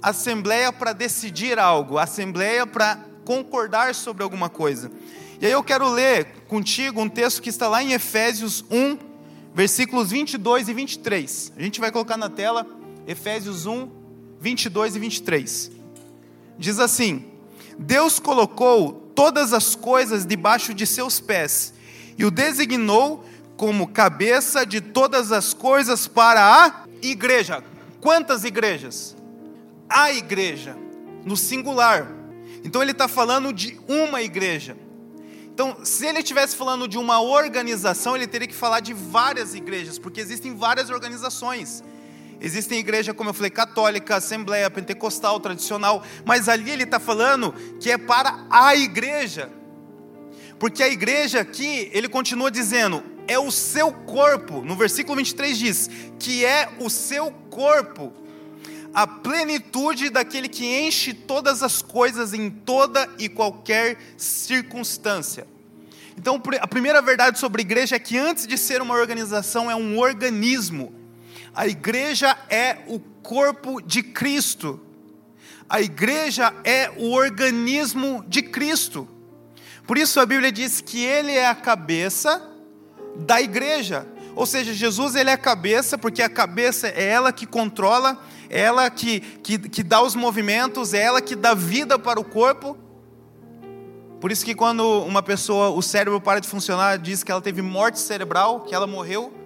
assembleia 0.00 0.72
para 0.72 0.92
decidir 0.92 1.58
algo, 1.58 1.98
assembleia 1.98 2.66
para 2.66 2.98
concordar 3.24 3.94
sobre 3.94 4.22
alguma 4.22 4.48
coisa. 4.48 4.90
E 5.40 5.46
aí 5.46 5.52
eu 5.52 5.62
quero 5.62 5.88
ler 5.88 6.44
contigo 6.48 7.00
um 7.00 7.08
texto 7.08 7.40
que 7.40 7.50
está 7.50 7.68
lá 7.68 7.82
em 7.82 7.92
Efésios 7.92 8.64
1, 8.70 8.98
versículos 9.54 10.10
22 10.10 10.68
e 10.68 10.74
23. 10.74 11.52
A 11.56 11.62
gente 11.62 11.80
vai 11.80 11.90
colocar 11.90 12.16
na 12.16 12.28
tela 12.28 12.66
Efésios 13.06 13.66
1, 13.66 14.01
22 14.42 14.96
e 14.96 14.98
23. 14.98 15.70
Diz 16.58 16.80
assim: 16.80 17.24
Deus 17.78 18.18
colocou 18.18 18.92
todas 19.14 19.52
as 19.52 19.76
coisas 19.76 20.26
debaixo 20.26 20.74
de 20.74 20.84
seus 20.84 21.20
pés 21.20 21.72
e 22.18 22.24
o 22.24 22.30
designou 22.30 23.24
como 23.56 23.86
cabeça 23.86 24.66
de 24.66 24.80
todas 24.80 25.30
as 25.30 25.54
coisas 25.54 26.08
para 26.08 26.42
a 26.42 26.84
igreja. 27.00 27.62
Quantas 28.00 28.44
igrejas? 28.44 29.16
A 29.88 30.12
igreja, 30.12 30.76
no 31.24 31.36
singular. 31.36 32.10
Então 32.64 32.82
ele 32.82 32.90
está 32.90 33.06
falando 33.06 33.52
de 33.52 33.78
uma 33.86 34.22
igreja. 34.22 34.76
Então, 35.54 35.84
se 35.84 36.06
ele 36.06 36.20
estivesse 36.20 36.56
falando 36.56 36.88
de 36.88 36.98
uma 36.98 37.20
organização, 37.20 38.16
ele 38.16 38.26
teria 38.26 38.48
que 38.48 38.54
falar 38.54 38.80
de 38.80 38.94
várias 38.94 39.54
igrejas, 39.54 39.98
porque 39.98 40.18
existem 40.18 40.56
várias 40.56 40.88
organizações. 40.88 41.84
Existem 42.44 42.80
igrejas, 42.80 43.14
como 43.14 43.30
eu 43.30 43.34
falei, 43.34 43.50
católica, 43.50 44.16
assembleia, 44.16 44.68
pentecostal, 44.68 45.38
tradicional, 45.38 46.02
mas 46.24 46.48
ali 46.48 46.72
ele 46.72 46.82
está 46.82 46.98
falando 46.98 47.54
que 47.78 47.88
é 47.88 47.96
para 47.96 48.44
a 48.50 48.74
igreja. 48.74 49.48
Porque 50.58 50.82
a 50.82 50.88
igreja 50.88 51.40
aqui, 51.40 51.88
ele 51.92 52.08
continua 52.08 52.50
dizendo, 52.50 53.04
é 53.28 53.38
o 53.38 53.52
seu 53.52 53.92
corpo. 53.92 54.60
No 54.62 54.74
versículo 54.74 55.16
23 55.18 55.56
diz 55.56 55.90
que 56.18 56.44
é 56.44 56.68
o 56.80 56.90
seu 56.90 57.30
corpo, 57.30 58.12
a 58.92 59.06
plenitude 59.06 60.10
daquele 60.10 60.48
que 60.48 60.66
enche 60.66 61.14
todas 61.14 61.62
as 61.62 61.80
coisas 61.80 62.34
em 62.34 62.50
toda 62.50 63.08
e 63.20 63.28
qualquer 63.28 63.96
circunstância. 64.16 65.46
Então, 66.18 66.42
a 66.60 66.66
primeira 66.66 67.00
verdade 67.00 67.38
sobre 67.38 67.62
a 67.62 67.64
igreja 67.64 67.94
é 67.94 68.00
que 68.00 68.18
antes 68.18 68.48
de 68.48 68.58
ser 68.58 68.82
uma 68.82 68.94
organização, 68.94 69.70
é 69.70 69.76
um 69.76 69.96
organismo 69.96 71.01
a 71.54 71.66
igreja 71.66 72.36
é 72.48 72.78
o 72.86 72.98
corpo 72.98 73.80
de 73.80 74.02
Cristo. 74.02 74.80
A 75.68 75.80
igreja 75.80 76.52
é 76.64 76.90
o 76.96 77.12
organismo 77.12 78.24
de 78.26 78.42
Cristo. 78.42 79.08
Por 79.86 79.98
isso 79.98 80.20
a 80.20 80.26
Bíblia 80.26 80.50
diz 80.50 80.80
que 80.80 81.04
ele 81.04 81.32
é 81.32 81.46
a 81.46 81.54
cabeça 81.54 82.42
da 83.16 83.40
igreja. 83.40 84.06
Ou 84.34 84.46
seja, 84.46 84.72
Jesus 84.72 85.14
ele 85.14 85.28
é 85.28 85.34
a 85.34 85.38
cabeça, 85.38 85.98
porque 85.98 86.22
a 86.22 86.28
cabeça 86.28 86.88
é 86.88 87.04
ela 87.04 87.32
que 87.32 87.46
controla, 87.46 88.18
é 88.48 88.60
ela 88.60 88.88
que, 88.88 89.20
que, 89.20 89.58
que 89.58 89.82
dá 89.82 90.00
os 90.02 90.14
movimentos, 90.14 90.94
é 90.94 91.02
ela 91.02 91.20
que 91.20 91.36
dá 91.36 91.52
vida 91.52 91.98
para 91.98 92.18
o 92.18 92.24
corpo. 92.24 92.78
Por 94.20 94.30
isso 94.30 94.44
que 94.44 94.54
quando 94.54 95.02
uma 95.02 95.22
pessoa, 95.22 95.70
o 95.70 95.82
cérebro 95.82 96.20
para 96.20 96.40
de 96.40 96.48
funcionar, 96.48 96.96
diz 96.96 97.22
que 97.22 97.30
ela 97.30 97.42
teve 97.42 97.60
morte 97.60 97.98
cerebral, 97.98 98.60
que 98.60 98.74
ela 98.74 98.86
morreu. 98.86 99.41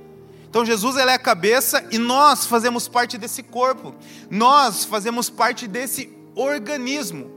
Então 0.49 0.65
Jesus 0.65 0.97
ele 0.97 1.11
é 1.11 1.15
a 1.15 1.19
cabeça 1.19 1.85
e 1.91 1.99
nós 1.99 2.47
fazemos 2.47 2.89
parte 2.89 3.19
desse 3.19 3.43
corpo. 3.43 3.95
Nós 4.31 4.85
fazemos 4.85 5.29
parte 5.29 5.67
desse 5.67 6.11
organismo. 6.35 7.31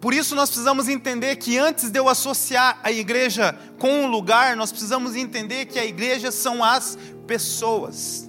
Por 0.00 0.12
isso 0.12 0.34
nós 0.34 0.50
precisamos 0.50 0.88
entender 0.88 1.36
que 1.36 1.56
antes 1.56 1.90
de 1.90 1.98
eu 1.98 2.08
associar 2.08 2.78
a 2.82 2.92
igreja 2.92 3.58
com 3.78 4.04
um 4.04 4.06
lugar, 4.06 4.54
nós 4.54 4.70
precisamos 4.70 5.16
entender 5.16 5.64
que 5.66 5.78
a 5.78 5.84
igreja 5.84 6.30
são 6.30 6.62
as 6.62 6.98
pessoas. 7.26 8.28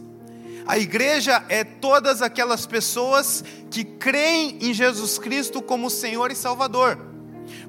A 0.65 0.79
igreja 0.79 1.43
é 1.49 1.63
todas 1.63 2.21
aquelas 2.21 2.65
pessoas 2.65 3.43
que 3.69 3.83
creem 3.83 4.57
em 4.61 4.73
Jesus 4.73 5.19
Cristo 5.19 5.61
como 5.61 5.89
Senhor 5.89 6.31
e 6.31 6.35
Salvador. 6.35 6.97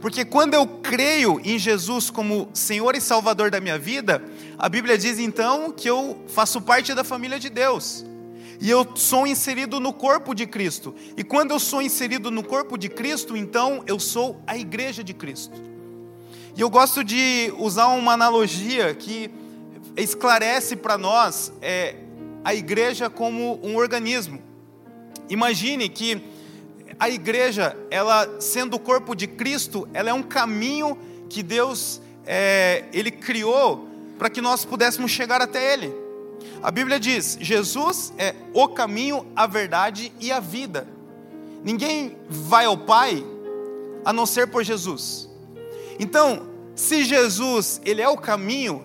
Porque 0.01 0.25
quando 0.25 0.55
eu 0.55 0.67
creio 0.67 1.41
em 1.45 1.59
Jesus 1.59 2.09
como 2.09 2.49
Senhor 2.55 2.95
e 2.95 3.01
Salvador 3.01 3.51
da 3.51 3.61
minha 3.61 3.79
vida, 3.79 4.23
a 4.59 4.69
Bíblia 4.69 4.97
diz 4.97 5.19
então 5.19 5.71
que 5.71 5.89
eu 5.89 6.17
faço 6.29 6.61
parte 6.61 6.95
da 6.95 7.05
família 7.05 7.39
de 7.39 7.51
Deus. 7.51 8.05
E 8.59 8.71
eu 8.71 8.87
sou 8.97 9.27
inserido 9.27 9.79
no 9.79 9.93
corpo 9.93 10.35
de 10.35 10.47
Cristo. 10.47 10.95
E 11.17 11.23
quando 11.23 11.51
eu 11.51 11.61
sou 11.61 11.83
inserido 11.83 12.31
no 12.31 12.43
corpo 12.43 12.79
de 12.79 12.89
Cristo, 12.89 13.37
então 13.37 13.83
eu 13.87 14.01
sou 14.01 14.41
a 14.47 14.57
igreja 14.57 15.05
de 15.05 15.13
Cristo. 15.13 15.55
E 16.57 16.61
eu 16.61 16.71
gosto 16.71 17.05
de 17.05 17.53
usar 17.59 17.89
uma 17.89 18.15
analogia 18.15 18.95
que 18.95 19.31
esclarece 19.95 20.75
para 20.75 20.97
nós 20.97 21.53
é, 21.61 21.97
a 22.43 22.55
igreja 22.55 23.11
como 23.11 23.61
um 23.63 23.77
organismo. 23.77 24.41
Imagine 25.29 25.89
que 25.91 26.23
a 26.99 27.11
igreja, 27.11 27.77
ela 27.91 28.41
sendo 28.41 28.77
o 28.77 28.81
corpo 28.81 29.15
de 29.15 29.27
Cristo, 29.27 29.87
ela 29.93 30.09
é 30.09 30.15
um 30.15 30.23
caminho 30.23 30.97
que 31.29 31.43
Deus 31.43 32.01
é, 32.25 32.85
ele 32.91 33.11
criou 33.11 33.96
para 34.19 34.31
que 34.31 34.41
nós 34.41 34.65
pudéssemos 34.65 35.11
chegar 35.11 35.41
até 35.41 35.73
Ele. 35.73 35.95
A 36.63 36.71
Bíblia 36.71 36.99
diz: 36.99 37.39
Jesus 37.41 38.13
é 38.19 38.35
o 38.53 38.69
caminho, 38.69 39.27
a 39.35 39.47
verdade 39.47 40.13
e 40.21 40.33
a 40.33 40.41
vida. 40.41 40.87
Ninguém 41.63 42.17
vai 42.29 42.65
ao 42.65 42.77
Pai 42.77 43.25
a 44.05 44.13
não 44.13 44.27
ser 44.27 44.47
por 44.47 44.63
Jesus. 44.63 45.29
Então, 45.99 46.49
se 46.75 47.05
Jesus 47.05 47.81
ele 47.85 48.03
é 48.03 48.09
o 48.09 48.17
caminho 48.17 48.85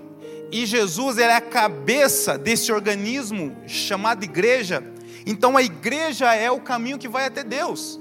e 0.52 0.66
Jesus 0.66 1.18
ele 1.18 1.32
é 1.32 1.36
a 1.36 1.42
cabeça 1.42 2.38
desse 2.38 2.72
organismo 2.72 3.56
chamado 3.68 4.24
igreja, 4.24 4.84
então 5.26 5.56
a 5.56 5.62
igreja 5.62 6.34
é 6.34 6.50
o 6.50 6.60
caminho 6.60 6.98
que 6.98 7.08
vai 7.08 7.26
até 7.26 7.44
Deus. 7.44 8.00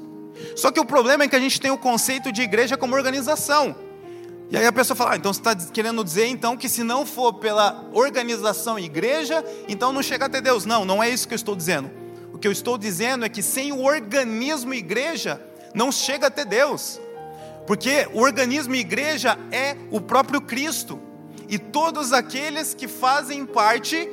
Só 0.56 0.70
que 0.70 0.80
o 0.80 0.84
problema 0.84 1.24
é 1.24 1.28
que 1.28 1.36
a 1.36 1.40
gente 1.40 1.60
tem 1.60 1.70
o 1.70 1.76
conceito 1.76 2.32
de 2.32 2.40
igreja 2.40 2.76
como 2.76 2.94
organização. 2.94 3.76
E 4.50 4.56
aí 4.56 4.66
a 4.66 4.72
pessoa 4.72 4.96
fala, 4.96 5.12
ah, 5.12 5.16
então 5.16 5.32
você 5.32 5.38
está 5.38 5.54
querendo 5.54 6.02
dizer 6.02 6.26
então 6.26 6.56
que 6.56 6.68
se 6.68 6.82
não 6.82 7.06
for 7.06 7.34
pela 7.34 7.88
organização 7.92 8.76
igreja, 8.76 9.44
então 9.68 9.92
não 9.92 10.02
chega 10.02 10.26
até 10.26 10.40
Deus. 10.40 10.64
Não, 10.64 10.84
não 10.84 11.00
é 11.00 11.08
isso 11.08 11.28
que 11.28 11.34
eu 11.34 11.36
estou 11.36 11.54
dizendo. 11.54 11.88
O 12.32 12.38
que 12.38 12.48
eu 12.48 12.52
estou 12.52 12.76
dizendo 12.76 13.24
é 13.24 13.28
que 13.28 13.42
sem 13.42 13.70
o 13.70 13.84
organismo 13.84 14.74
igreja, 14.74 15.40
não 15.72 15.92
chega 15.92 16.26
até 16.26 16.44
Deus. 16.44 17.00
Porque 17.64 18.08
o 18.12 18.20
organismo 18.20 18.74
igreja 18.74 19.38
é 19.52 19.76
o 19.88 20.00
próprio 20.00 20.40
Cristo. 20.40 21.00
E 21.48 21.56
todos 21.56 22.12
aqueles 22.12 22.74
que 22.74 22.88
fazem 22.88 23.46
parte 23.46 24.08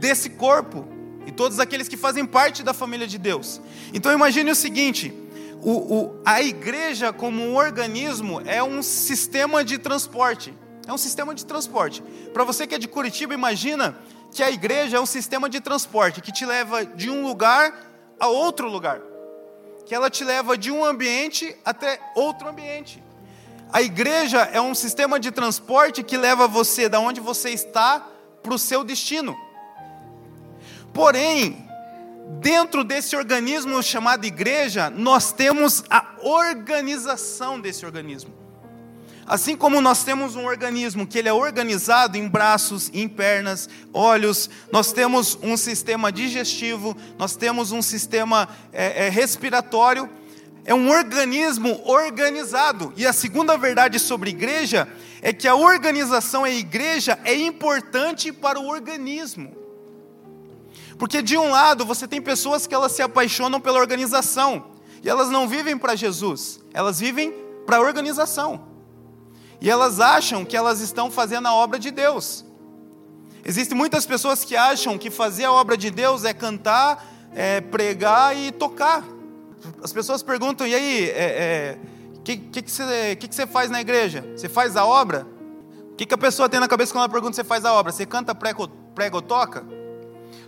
desse 0.00 0.30
corpo. 0.30 0.84
E 1.26 1.30
todos 1.30 1.60
aqueles 1.60 1.86
que 1.86 1.96
fazem 1.96 2.26
parte 2.26 2.64
da 2.64 2.74
família 2.74 3.06
de 3.06 3.18
Deus. 3.18 3.60
Então 3.92 4.12
imagine 4.12 4.50
o 4.50 4.54
seguinte: 4.56 5.14
o, 5.62 5.72
o, 5.72 6.22
a 6.24 6.42
igreja, 6.42 7.12
como 7.12 7.42
um 7.42 7.56
organismo, 7.56 8.42
é 8.44 8.62
um 8.62 8.82
sistema 8.82 9.64
de 9.64 9.78
transporte. 9.78 10.54
É 10.86 10.92
um 10.92 10.98
sistema 10.98 11.34
de 11.34 11.46
transporte. 11.46 12.02
Para 12.32 12.44
você 12.44 12.66
que 12.66 12.74
é 12.74 12.78
de 12.78 12.88
Curitiba, 12.88 13.32
imagina 13.32 13.96
que 14.30 14.42
a 14.42 14.50
igreja 14.50 14.96
é 14.96 15.00
um 15.00 15.06
sistema 15.06 15.48
de 15.48 15.60
transporte 15.60 16.20
que 16.20 16.32
te 16.32 16.44
leva 16.44 16.84
de 16.84 17.08
um 17.08 17.26
lugar 17.26 17.72
a 18.18 18.28
outro 18.28 18.68
lugar. 18.68 19.00
Que 19.86 19.94
ela 19.94 20.10
te 20.10 20.24
leva 20.24 20.56
de 20.58 20.70
um 20.70 20.84
ambiente 20.84 21.56
até 21.64 22.00
outro 22.14 22.48
ambiente. 22.48 23.02
A 23.72 23.82
igreja 23.82 24.42
é 24.52 24.60
um 24.60 24.74
sistema 24.74 25.18
de 25.18 25.30
transporte 25.30 26.02
que 26.02 26.16
leva 26.16 26.46
você 26.46 26.88
da 26.88 27.00
onde 27.00 27.20
você 27.20 27.50
está 27.50 28.06
para 28.42 28.54
o 28.54 28.58
seu 28.58 28.84
destino. 28.84 29.36
Porém, 30.92 31.68
dentro 32.40 32.84
desse 32.84 33.16
organismo 33.16 33.82
chamado 33.82 34.24
igreja, 34.26 34.90
nós 34.90 35.32
temos 35.32 35.84
a 35.90 36.14
organização 36.22 37.60
desse 37.60 37.84
organismo. 37.84 38.32
Assim 39.26 39.56
como 39.56 39.80
nós 39.80 40.04
temos 40.04 40.36
um 40.36 40.44
organismo 40.44 41.06
que 41.06 41.18
ele 41.18 41.28
é 41.28 41.32
organizado 41.32 42.18
em 42.18 42.28
braços, 42.28 42.90
em 42.92 43.08
pernas, 43.08 43.68
olhos, 43.92 44.50
nós 44.70 44.92
temos 44.92 45.38
um 45.42 45.56
sistema 45.56 46.12
digestivo, 46.12 46.94
nós 47.18 47.34
temos 47.34 47.72
um 47.72 47.80
sistema 47.80 48.48
é, 48.70 49.06
é, 49.06 49.08
respiratório, 49.08 50.10
é 50.66 50.74
um 50.74 50.90
organismo 50.90 51.80
organizado. 51.84 52.92
E 52.96 53.06
a 53.06 53.14
segunda 53.14 53.56
verdade 53.56 53.98
sobre 53.98 54.30
igreja 54.30 54.86
é 55.22 55.32
que 55.32 55.48
a 55.48 55.54
organização 55.54 56.46
em 56.46 56.58
igreja 56.58 57.18
é 57.24 57.34
importante 57.34 58.30
para 58.30 58.60
o 58.60 58.68
organismo. 58.68 59.63
Porque 60.98 61.22
de 61.22 61.36
um 61.36 61.50
lado 61.50 61.84
você 61.84 62.06
tem 62.06 62.20
pessoas 62.20 62.66
que 62.66 62.74
elas 62.74 62.92
se 62.92 63.02
apaixonam 63.02 63.60
pela 63.60 63.78
organização 63.78 64.72
e 65.02 65.08
elas 65.08 65.28
não 65.28 65.48
vivem 65.48 65.76
para 65.76 65.94
Jesus, 65.94 66.60
elas 66.72 67.00
vivem 67.00 67.32
para 67.66 67.76
a 67.76 67.80
organização. 67.80 68.68
E 69.60 69.70
elas 69.70 70.00
acham 70.00 70.44
que 70.44 70.56
elas 70.56 70.80
estão 70.80 71.10
fazendo 71.10 71.46
a 71.46 71.54
obra 71.54 71.78
de 71.78 71.90
Deus. 71.90 72.44
Existem 73.44 73.76
muitas 73.76 74.06
pessoas 74.06 74.44
que 74.44 74.56
acham 74.56 74.96
que 74.96 75.10
fazer 75.10 75.44
a 75.44 75.52
obra 75.52 75.76
de 75.76 75.90
Deus 75.90 76.24
é 76.24 76.32
cantar, 76.32 77.04
é 77.34 77.60
pregar 77.60 78.36
e 78.36 78.50
tocar. 78.52 79.04
As 79.82 79.92
pessoas 79.92 80.22
perguntam: 80.22 80.66
e 80.66 80.74
aí, 80.74 81.04
o 81.04 81.10
é, 81.10 81.12
é, 81.14 81.78
que, 82.24 82.36
que, 82.36 82.62
que, 82.62 82.70
você, 82.70 83.16
que, 83.16 83.28
que 83.28 83.34
você 83.34 83.46
faz 83.46 83.70
na 83.70 83.80
igreja? 83.80 84.24
Você 84.34 84.48
faz 84.48 84.76
a 84.76 84.84
obra? 84.84 85.26
O 85.92 85.96
que, 85.96 86.06
que 86.06 86.14
a 86.14 86.18
pessoa 86.18 86.48
tem 86.48 86.58
na 86.58 86.66
cabeça 86.66 86.92
quando 86.92 87.04
ela 87.04 87.12
pergunta 87.12 87.34
se 87.34 87.42
você 87.42 87.44
faz 87.44 87.64
a 87.64 87.72
obra? 87.72 87.92
Você 87.92 88.06
canta, 88.06 88.34
prega, 88.34 88.66
prega 88.94 89.16
ou 89.16 89.22
toca? 89.22 89.64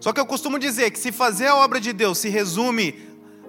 Só 0.00 0.12
que 0.12 0.20
eu 0.20 0.26
costumo 0.26 0.58
dizer 0.58 0.90
que 0.90 0.98
se 0.98 1.12
fazer 1.12 1.46
a 1.46 1.56
obra 1.56 1.80
de 1.80 1.92
Deus 1.92 2.18
se 2.18 2.28
resume 2.28 2.94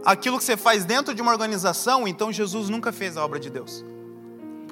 aquilo 0.06 0.38
que 0.38 0.44
você 0.44 0.58
faz 0.58 0.86
dentro 0.86 1.14
de 1.14 1.22
uma 1.22 1.32
organização, 1.32 2.08
então 2.08 2.32
Jesus 2.32 2.70
nunca 2.70 2.92
fez 2.92 3.18
a 3.18 3.24
obra 3.24 3.40
de 3.40 3.50
Deus 3.50 3.84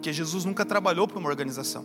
porque 0.05 0.13
Jesus 0.13 0.45
nunca 0.45 0.63
trabalhou 0.63 1.07
para 1.07 1.17
uma 1.17 1.27
organização. 1.27 1.83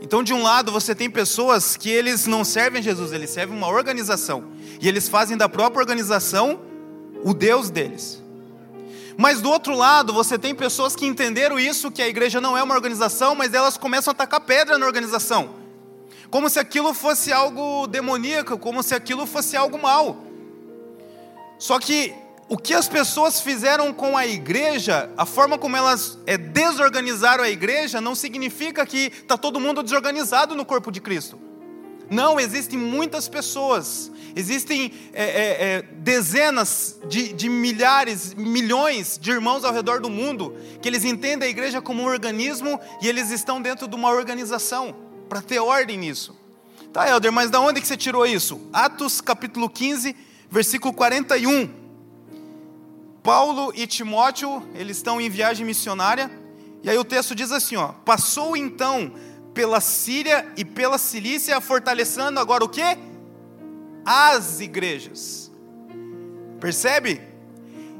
Então, 0.00 0.22
de 0.22 0.32
um 0.32 0.40
lado, 0.40 0.70
você 0.70 0.94
tem 0.94 1.10
pessoas 1.10 1.76
que 1.76 1.90
eles 1.90 2.26
não 2.26 2.44
servem 2.44 2.80
Jesus, 2.80 3.10
eles 3.10 3.28
servem 3.28 3.58
uma 3.58 3.66
organização. 3.66 4.52
E 4.80 4.86
eles 4.86 5.08
fazem 5.08 5.36
da 5.36 5.48
própria 5.48 5.80
organização 5.80 6.60
o 7.24 7.34
Deus 7.34 7.70
deles. 7.70 8.22
Mas 9.16 9.40
do 9.40 9.50
outro 9.50 9.74
lado, 9.74 10.12
você 10.12 10.38
tem 10.38 10.54
pessoas 10.54 10.94
que 10.94 11.04
entenderam 11.04 11.58
isso, 11.58 11.90
que 11.90 12.00
a 12.00 12.06
igreja 12.06 12.40
não 12.40 12.56
é 12.56 12.62
uma 12.62 12.76
organização, 12.76 13.34
mas 13.34 13.52
elas 13.52 13.76
começam 13.76 14.12
a 14.12 14.14
tacar 14.14 14.40
pedra 14.42 14.78
na 14.78 14.86
organização. 14.86 15.50
Como 16.32 16.48
se 16.48 16.58
aquilo 16.58 16.94
fosse 16.94 17.30
algo 17.30 17.86
demoníaco, 17.86 18.56
como 18.56 18.82
se 18.82 18.94
aquilo 18.94 19.26
fosse 19.26 19.54
algo 19.54 19.78
mal. 19.78 20.16
Só 21.58 21.78
que 21.78 22.14
o 22.48 22.56
que 22.56 22.72
as 22.72 22.88
pessoas 22.88 23.42
fizeram 23.42 23.92
com 23.92 24.16
a 24.16 24.26
igreja, 24.26 25.10
a 25.14 25.26
forma 25.26 25.58
como 25.58 25.76
elas 25.76 26.18
é, 26.26 26.38
desorganizaram 26.38 27.44
a 27.44 27.50
igreja, 27.50 28.00
não 28.00 28.14
significa 28.14 28.86
que 28.86 29.12
está 29.12 29.36
todo 29.36 29.60
mundo 29.60 29.82
desorganizado 29.82 30.54
no 30.54 30.64
corpo 30.64 30.90
de 30.90 31.02
Cristo. 31.02 31.38
Não, 32.08 32.40
existem 32.40 32.78
muitas 32.78 33.28
pessoas, 33.28 34.10
existem 34.34 34.90
é, 35.12 35.24
é, 35.24 35.64
é, 35.64 35.82
dezenas 35.82 36.98
de, 37.10 37.30
de 37.34 37.50
milhares, 37.50 38.32
milhões 38.32 39.18
de 39.20 39.30
irmãos 39.30 39.64
ao 39.64 39.72
redor 39.74 40.00
do 40.00 40.08
mundo 40.08 40.56
que 40.80 40.88
eles 40.88 41.04
entendem 41.04 41.46
a 41.46 41.50
igreja 41.50 41.82
como 41.82 42.02
um 42.02 42.06
organismo 42.06 42.80
e 43.02 43.08
eles 43.08 43.30
estão 43.30 43.60
dentro 43.60 43.86
de 43.86 43.94
uma 43.94 44.08
organização 44.08 45.11
para 45.32 45.40
ter 45.40 45.60
ordem 45.60 45.96
nisso. 45.96 46.36
Tá, 46.92 47.08
Helder, 47.08 47.32
mas 47.32 47.48
da 47.48 47.58
onde 47.58 47.80
que 47.80 47.86
você 47.86 47.96
tirou 47.96 48.26
isso? 48.26 48.68
Atos 48.70 49.18
capítulo 49.18 49.66
15, 49.66 50.14
versículo 50.50 50.92
41. 50.92 51.70
Paulo 53.22 53.72
e 53.74 53.86
Timóteo, 53.86 54.62
eles 54.74 54.98
estão 54.98 55.18
em 55.18 55.30
viagem 55.30 55.64
missionária, 55.64 56.30
e 56.82 56.90
aí 56.90 56.98
o 56.98 57.04
texto 57.04 57.34
diz 57.34 57.50
assim, 57.50 57.76
ó: 57.76 57.94
"Passou 58.04 58.54
então 58.54 59.10
pela 59.54 59.80
Síria 59.80 60.52
e 60.54 60.66
pela 60.66 60.98
Cilícia, 60.98 61.58
fortalecendo 61.62 62.38
agora 62.38 62.62
o 62.62 62.68
quê? 62.68 62.98
As 64.04 64.60
igrejas. 64.60 65.50
Percebe? 66.60 67.22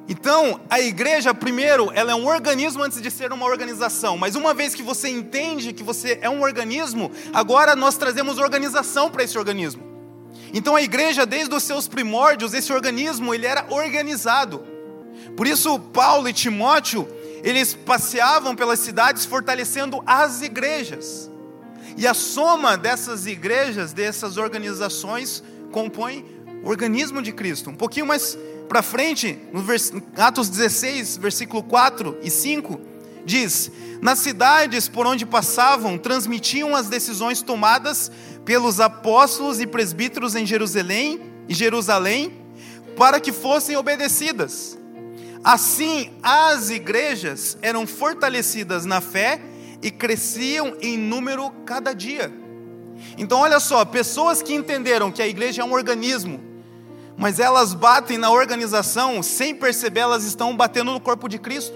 Então, 0.09 0.61
a 0.68 0.80
igreja, 0.80 1.32
primeiro, 1.32 1.90
ela 1.94 2.12
é 2.12 2.14
um 2.14 2.26
organismo 2.26 2.82
antes 2.82 3.00
de 3.00 3.11
ser 3.11 3.32
uma 3.32 3.47
organização. 3.47 4.18
Mas 4.18 4.35
uma 4.35 4.52
vez 4.52 4.75
que 4.75 4.82
você 4.82 5.09
entende 5.09 5.73
que 5.73 5.82
você 5.82 6.19
é 6.21 6.28
um 6.28 6.43
organismo, 6.43 7.10
agora 7.32 7.76
nós 7.76 7.97
trazemos 7.97 8.38
organização 8.38 9.10
para 9.10 9.23
esse 9.23 9.38
organismo. 9.38 9.82
Então, 10.52 10.75
a 10.75 10.82
igreja, 10.82 11.25
desde 11.25 11.54
os 11.54 11.62
seus 11.62 11.86
primórdios, 11.86 12.52
esse 12.52 12.73
organismo, 12.73 13.32
ele 13.32 13.47
era 13.47 13.67
organizado. 13.71 14.65
Por 15.36 15.47
isso, 15.47 15.78
Paulo 15.78 16.28
e 16.28 16.32
Timóteo, 16.32 17.08
eles 17.43 17.73
passeavam 17.75 18.54
pelas 18.54 18.80
cidades 18.80 19.25
fortalecendo 19.25 20.02
as 20.04 20.43
igrejas. 20.43 21.30
E 21.97 22.06
a 22.06 22.15
soma 22.15 22.76
dessas 22.76 23.26
igrejas, 23.26 23.93
dessas 23.93 24.36
organizações, 24.36 25.43
compõe 25.71 26.25
o 26.62 26.69
organismo 26.69 27.23
de 27.23 27.32
Cristo. 27.32 27.71
Um 27.71 27.75
pouquinho 27.75 28.06
mais 28.06 28.36
para 28.69 28.83
frente, 28.83 29.39
no 29.53 29.65
Atos 30.17 30.49
16, 30.49 31.17
versículo 31.17 31.63
4 31.63 32.19
e 32.23 32.31
5, 32.31 32.81
diz: 33.25 33.71
Nas 34.01 34.19
cidades 34.19 34.89
por 34.89 35.07
onde 35.07 35.27
passavam, 35.27 35.99
transmitiam 35.99 36.75
as 36.75 36.89
decisões 36.89 37.43
tomadas 37.43 38.11
pelos 38.45 38.81
apóstolos 38.81 39.61
e 39.61 39.67
presbíteros 39.67 40.35
em 40.35 40.47
Jerusalém, 40.47 41.21
em 41.49 41.55
Jerusalém, 41.55 42.33
para 42.97 43.21
que 43.21 43.33
fossem 43.33 43.77
obedecidas. 43.77 44.79
Assim, 45.45 46.11
as 46.23 46.71
igrejas 46.71 47.59
eram 47.63 47.87
fortalecidas 47.87 48.85
na 48.85 49.01
fé 49.01 49.41
e 49.83 49.91
cresciam 49.91 50.77
em 50.81 50.97
número 50.97 51.51
cada 51.67 51.93
dia. 51.93 52.33
Então, 53.19 53.41
olha 53.41 53.59
só, 53.59 53.85
pessoas 53.85 54.41
que 54.41 54.55
entenderam 54.55 55.11
que 55.11 55.21
a 55.21 55.27
igreja 55.27 55.63
é 55.63 55.65
um 55.65 55.73
organismo, 55.73 56.41
mas 57.23 57.39
elas 57.39 57.73
batem 57.73 58.19
na 58.19 58.32
organização, 58.32 59.23
sem 59.23 59.54
perceber, 59.54 60.00
elas 60.00 60.25
estão 60.25 60.56
batendo 60.56 60.91
no 60.91 60.99
corpo 60.99 61.28
de 61.28 61.39
Cristo. 61.39 61.73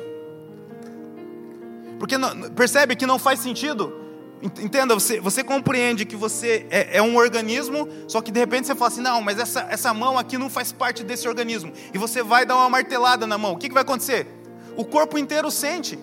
Porque 2.00 2.18
não, 2.18 2.50
percebe 2.50 2.96
que 2.96 3.06
não 3.06 3.16
faz 3.16 3.38
sentido 3.38 3.92
Entenda, 4.42 4.92
você, 4.92 5.18
você 5.18 5.42
compreende 5.42 6.04
que 6.04 6.14
você 6.14 6.66
é, 6.68 6.98
é, 6.98 7.02
um 7.02 7.16
organismo, 7.16 7.88
só 8.06 8.20
que 8.20 8.30
de 8.30 8.38
repente 8.38 8.66
você 8.66 8.74
fala 8.74 8.90
assim: 8.90 9.00
não, 9.00 9.22
mas 9.22 9.38
essa, 9.38 9.66
essa 9.70 9.94
mão 9.94 10.18
aqui 10.18 10.36
não 10.36 10.50
faz 10.50 10.72
parte 10.72 11.02
desse 11.02 11.26
organismo. 11.26 11.72
E 11.94 11.96
você 11.96 12.22
vai 12.22 12.44
dar 12.44 12.54
uma 12.56 12.68
martelada 12.68 13.26
na 13.26 13.38
mão. 13.38 13.52
O 13.52 13.56
que, 13.56 13.68
que 13.68 13.74
vai 13.74 13.82
acontecer? 13.82 14.26
O 14.76 14.84
corpo 14.84 15.16
inteiro 15.16 15.50
sente. 15.50 15.98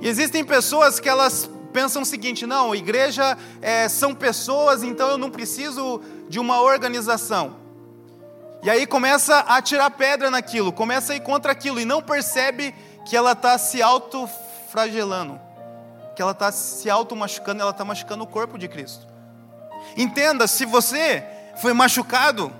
E 0.00 0.06
existem 0.06 0.44
pessoas 0.44 1.00
que 1.00 1.08
elas 1.08 1.50
pensam 1.72 2.02
o 2.02 2.06
seguinte: 2.06 2.46
não, 2.46 2.72
igreja 2.72 3.36
é, 3.60 3.88
são 3.88 4.14
pessoas, 4.14 4.84
então 4.84 5.08
eu 5.08 5.18
não 5.18 5.28
preciso 5.28 6.00
de 6.28 6.38
uma 6.38 6.60
organização. 6.60 7.65
E 8.62 8.70
aí 8.70 8.86
começa 8.86 9.38
a 9.40 9.60
tirar 9.62 9.90
pedra 9.90 10.30
naquilo, 10.30 10.72
começa 10.72 11.12
a 11.12 11.16
ir 11.16 11.20
contra 11.20 11.52
aquilo, 11.52 11.80
e 11.80 11.84
não 11.84 12.02
percebe 12.02 12.74
que 13.04 13.16
ela 13.16 13.32
está 13.32 13.56
se 13.58 13.80
autofragelando 13.82 15.46
que 16.16 16.22
ela 16.22 16.32
está 16.32 16.50
se 16.50 16.88
auto-machucando, 16.88 17.60
ela 17.60 17.70
está 17.70 17.84
machucando 17.84 18.24
o 18.24 18.26
corpo 18.26 18.58
de 18.58 18.66
Cristo. 18.66 19.06
Entenda, 19.96 20.46
se 20.46 20.64
você 20.64 21.22
foi 21.60 21.74
machucado 21.74 22.50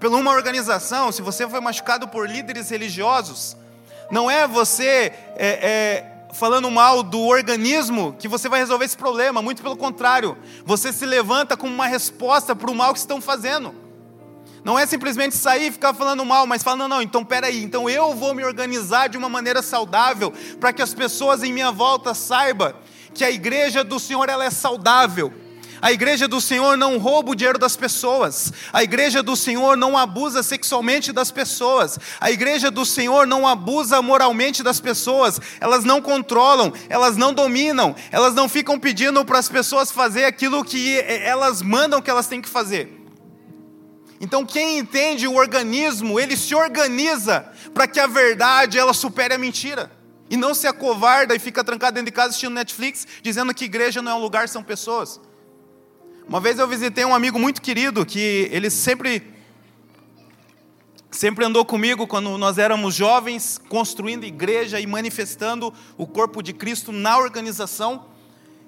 por 0.00 0.08
uma 0.08 0.32
organização, 0.32 1.12
se 1.12 1.20
você 1.20 1.46
foi 1.46 1.60
machucado 1.60 2.08
por 2.08 2.28
líderes 2.28 2.70
religiosos, 2.70 3.54
não 4.10 4.30
é 4.30 4.48
você 4.48 5.12
é, 5.36 5.46
é, 5.46 6.24
falando 6.32 6.70
mal 6.70 7.02
do 7.02 7.20
organismo 7.20 8.16
que 8.18 8.26
você 8.26 8.48
vai 8.48 8.60
resolver 8.60 8.86
esse 8.86 8.96
problema, 8.96 9.42
muito 9.42 9.62
pelo 9.62 9.76
contrário, 9.76 10.36
você 10.64 10.90
se 10.90 11.04
levanta 11.04 11.54
como 11.54 11.72
uma 11.72 11.86
resposta 11.86 12.56
para 12.56 12.70
o 12.70 12.74
mal 12.74 12.94
que 12.94 12.98
estão 12.98 13.20
fazendo. 13.20 13.74
Não 14.64 14.78
é 14.78 14.86
simplesmente 14.86 15.36
sair 15.36 15.68
e 15.68 15.72
ficar 15.72 15.92
falando 15.92 16.24
mal, 16.24 16.46
mas 16.46 16.62
falando, 16.62 16.88
não, 16.88 17.02
então 17.02 17.24
peraí, 17.24 17.64
então 17.64 17.90
eu 17.90 18.14
vou 18.14 18.32
me 18.32 18.44
organizar 18.44 19.08
de 19.08 19.18
uma 19.18 19.28
maneira 19.28 19.60
saudável 19.60 20.32
para 20.60 20.72
que 20.72 20.80
as 20.80 20.94
pessoas 20.94 21.42
em 21.42 21.52
minha 21.52 21.72
volta 21.72 22.14
saibam 22.14 22.72
que 23.12 23.24
a 23.24 23.30
igreja 23.30 23.82
do 23.82 23.98
Senhor 23.98 24.28
ela 24.28 24.44
é 24.44 24.50
saudável. 24.50 25.32
A 25.82 25.90
igreja 25.90 26.28
do 26.28 26.40
Senhor 26.40 26.76
não 26.76 26.96
rouba 26.96 27.32
o 27.32 27.34
dinheiro 27.34 27.58
das 27.58 27.74
pessoas. 27.74 28.52
A 28.72 28.84
igreja 28.84 29.20
do 29.20 29.34
Senhor 29.34 29.76
não 29.76 29.98
abusa 29.98 30.40
sexualmente 30.40 31.12
das 31.12 31.32
pessoas. 31.32 31.98
A 32.20 32.30
igreja 32.30 32.70
do 32.70 32.86
Senhor 32.86 33.26
não 33.26 33.48
abusa 33.48 34.00
moralmente 34.00 34.62
das 34.62 34.78
pessoas. 34.78 35.40
Elas 35.60 35.82
não 35.82 36.00
controlam, 36.00 36.72
elas 36.88 37.16
não 37.16 37.34
dominam, 37.34 37.96
elas 38.12 38.32
não 38.32 38.48
ficam 38.48 38.78
pedindo 38.78 39.24
para 39.24 39.40
as 39.40 39.48
pessoas 39.48 39.90
fazer 39.90 40.24
aquilo 40.24 40.64
que 40.64 41.00
elas 41.00 41.62
mandam 41.62 42.00
que 42.00 42.08
elas 42.08 42.28
têm 42.28 42.40
que 42.40 42.48
fazer. 42.48 43.01
Então, 44.22 44.46
quem 44.46 44.78
entende 44.78 45.26
o 45.26 45.34
organismo, 45.34 46.20
ele 46.20 46.36
se 46.36 46.54
organiza 46.54 47.44
para 47.74 47.88
que 47.88 47.98
a 47.98 48.06
verdade 48.06 48.78
ela 48.78 48.94
supere 48.94 49.34
a 49.34 49.38
mentira. 49.38 49.90
E 50.30 50.36
não 50.36 50.54
se 50.54 50.68
acovarda 50.68 51.34
e 51.34 51.40
fica 51.40 51.64
trancado 51.64 51.96
dentro 51.96 52.06
de 52.06 52.12
casa 52.12 52.28
assistindo 52.28 52.54
Netflix, 52.54 53.04
dizendo 53.20 53.52
que 53.52 53.64
igreja 53.64 54.00
não 54.00 54.12
é 54.12 54.14
um 54.14 54.20
lugar, 54.20 54.48
são 54.48 54.62
pessoas. 54.62 55.20
Uma 56.28 56.40
vez 56.40 56.60
eu 56.60 56.68
visitei 56.68 57.04
um 57.04 57.12
amigo 57.12 57.36
muito 57.36 57.60
querido 57.60 58.06
que 58.06 58.48
ele 58.52 58.70
sempre 58.70 59.26
sempre 61.10 61.44
andou 61.44 61.64
comigo 61.64 62.06
quando 62.06 62.38
nós 62.38 62.58
éramos 62.58 62.94
jovens, 62.94 63.60
construindo 63.68 64.24
igreja 64.24 64.78
e 64.78 64.86
manifestando 64.86 65.74
o 65.98 66.06
corpo 66.06 66.40
de 66.42 66.52
Cristo 66.52 66.92
na 66.92 67.18
organização. 67.18 68.06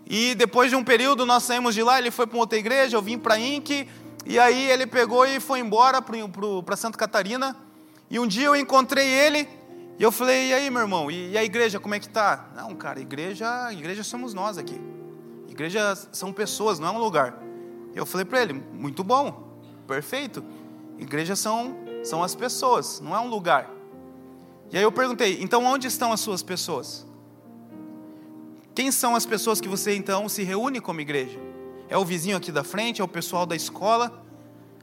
E 0.05 0.35
depois 0.35 0.69
de 0.69 0.77
um 0.77 0.83
período 0.83 1.25
nós 1.25 1.45
saímos 1.45 1.77
de 1.77 1.83
lá, 1.83 1.99
ele 1.99 2.11
foi 2.11 2.27
para 2.27 2.39
outra 2.39 2.59
igreja, 2.59 2.97
eu 2.97 3.01
vim 3.01 3.17
para 3.17 3.35
a 3.35 3.39
INC, 3.39 3.89
e 4.27 4.39
aí 4.39 4.71
ele 4.71 4.87
pegou 4.87 5.27
e 5.27 5.39
foi 5.39 5.61
embora 5.61 6.01
para 6.01 6.77
Santa 6.77 6.97
Catarina. 6.97 7.57
E 8.11 8.19
um 8.19 8.27
dia 8.27 8.47
eu 8.47 8.57
encontrei 8.57 9.07
ele 9.07 9.49
e 9.99 10.03
eu 10.03 10.11
falei: 10.11 10.49
"E 10.49 10.55
aí, 10.55 10.71
meu 10.71 10.83
irmão? 10.83 11.11
E, 11.11 11.37
a 11.37 11.45
igreja 11.45 11.79
como 11.79 11.95
é 11.95 12.01
que 12.01 12.09
tá?" 12.09 12.51
"Não, 12.55 12.75
cara, 12.75 13.01
igreja, 13.01 13.73
igreja 13.73 14.03
somos 14.03 14.33
nós 14.33 14.57
aqui. 14.57 14.81
Igreja 15.49 15.95
são 16.13 16.33
pessoas, 16.33 16.79
não 16.79 16.89
é 16.89 16.91
um 16.91 16.99
lugar." 16.99 17.39
Eu 17.95 18.07
falei 18.07 18.25
para 18.25 18.41
ele: 18.43 18.53
"Muito 18.73 19.05
bom. 19.05 19.59
Perfeito. 19.87 20.45
Igreja 20.99 21.37
são 21.37 21.77
são 22.03 22.23
as 22.23 22.35
pessoas, 22.35 23.01
não 23.01 23.15
é 23.15 23.21
um 23.21 23.29
lugar." 23.29 23.71
E 24.71 24.77
aí 24.77 24.83
eu 24.83 24.93
perguntei: 24.93 25.39
"Então 25.43 25.65
onde 25.65 25.87
estão 25.87 26.13
as 26.13 26.21
suas 26.21 26.43
pessoas?" 26.43 27.07
Quem 28.75 28.91
são 28.91 29.15
as 29.15 29.25
pessoas 29.25 29.61
que 29.61 29.69
você 29.69 29.95
então 29.95 30.29
se 30.29 30.43
reúne 30.43 30.81
como 30.81 31.01
igreja? 31.01 31.39
É 31.95 31.97
o 31.97 32.05
vizinho 32.05 32.37
aqui 32.37 32.51
da 32.51 32.65
frente? 32.65 33.01
É 33.01 33.05
o 33.05 33.07
pessoal 33.07 33.47
da 33.47 33.55
escola? 33.55 34.21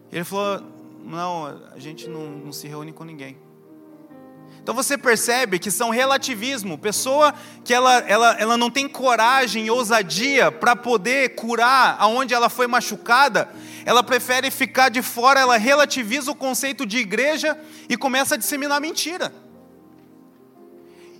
Ele 0.09 0.23
falou: 0.23 0.65
Não, 1.03 1.59
a 1.75 1.77
gente 1.77 2.07
não, 2.07 2.21
não 2.29 2.53
se 2.53 2.69
reúne 2.69 2.93
com 2.93 3.03
ninguém. 3.03 3.37
Então 4.63 4.73
você 4.73 4.97
percebe 4.97 5.59
que 5.59 5.69
são 5.69 5.89
relativismo, 5.89 6.77
pessoa 6.77 7.33
que 7.65 7.73
ela, 7.73 7.97
ela, 8.07 8.37
ela 8.39 8.55
não 8.55 8.71
tem 8.71 8.87
coragem 8.87 9.65
e 9.65 9.69
ousadia 9.69 10.53
para 10.53 10.73
poder 10.73 11.35
curar 11.35 11.97
aonde 11.99 12.33
ela 12.33 12.47
foi 12.47 12.65
machucada, 12.65 13.49
ela 13.85 14.01
prefere 14.01 14.49
ficar 14.49 14.87
de 14.87 15.01
fora, 15.01 15.41
ela 15.41 15.57
relativiza 15.57 16.31
o 16.31 16.35
conceito 16.35 16.85
de 16.85 16.97
igreja 16.99 17.59
e 17.89 17.97
começa 17.97 18.35
a 18.35 18.37
disseminar 18.37 18.79
mentira. 18.79 19.33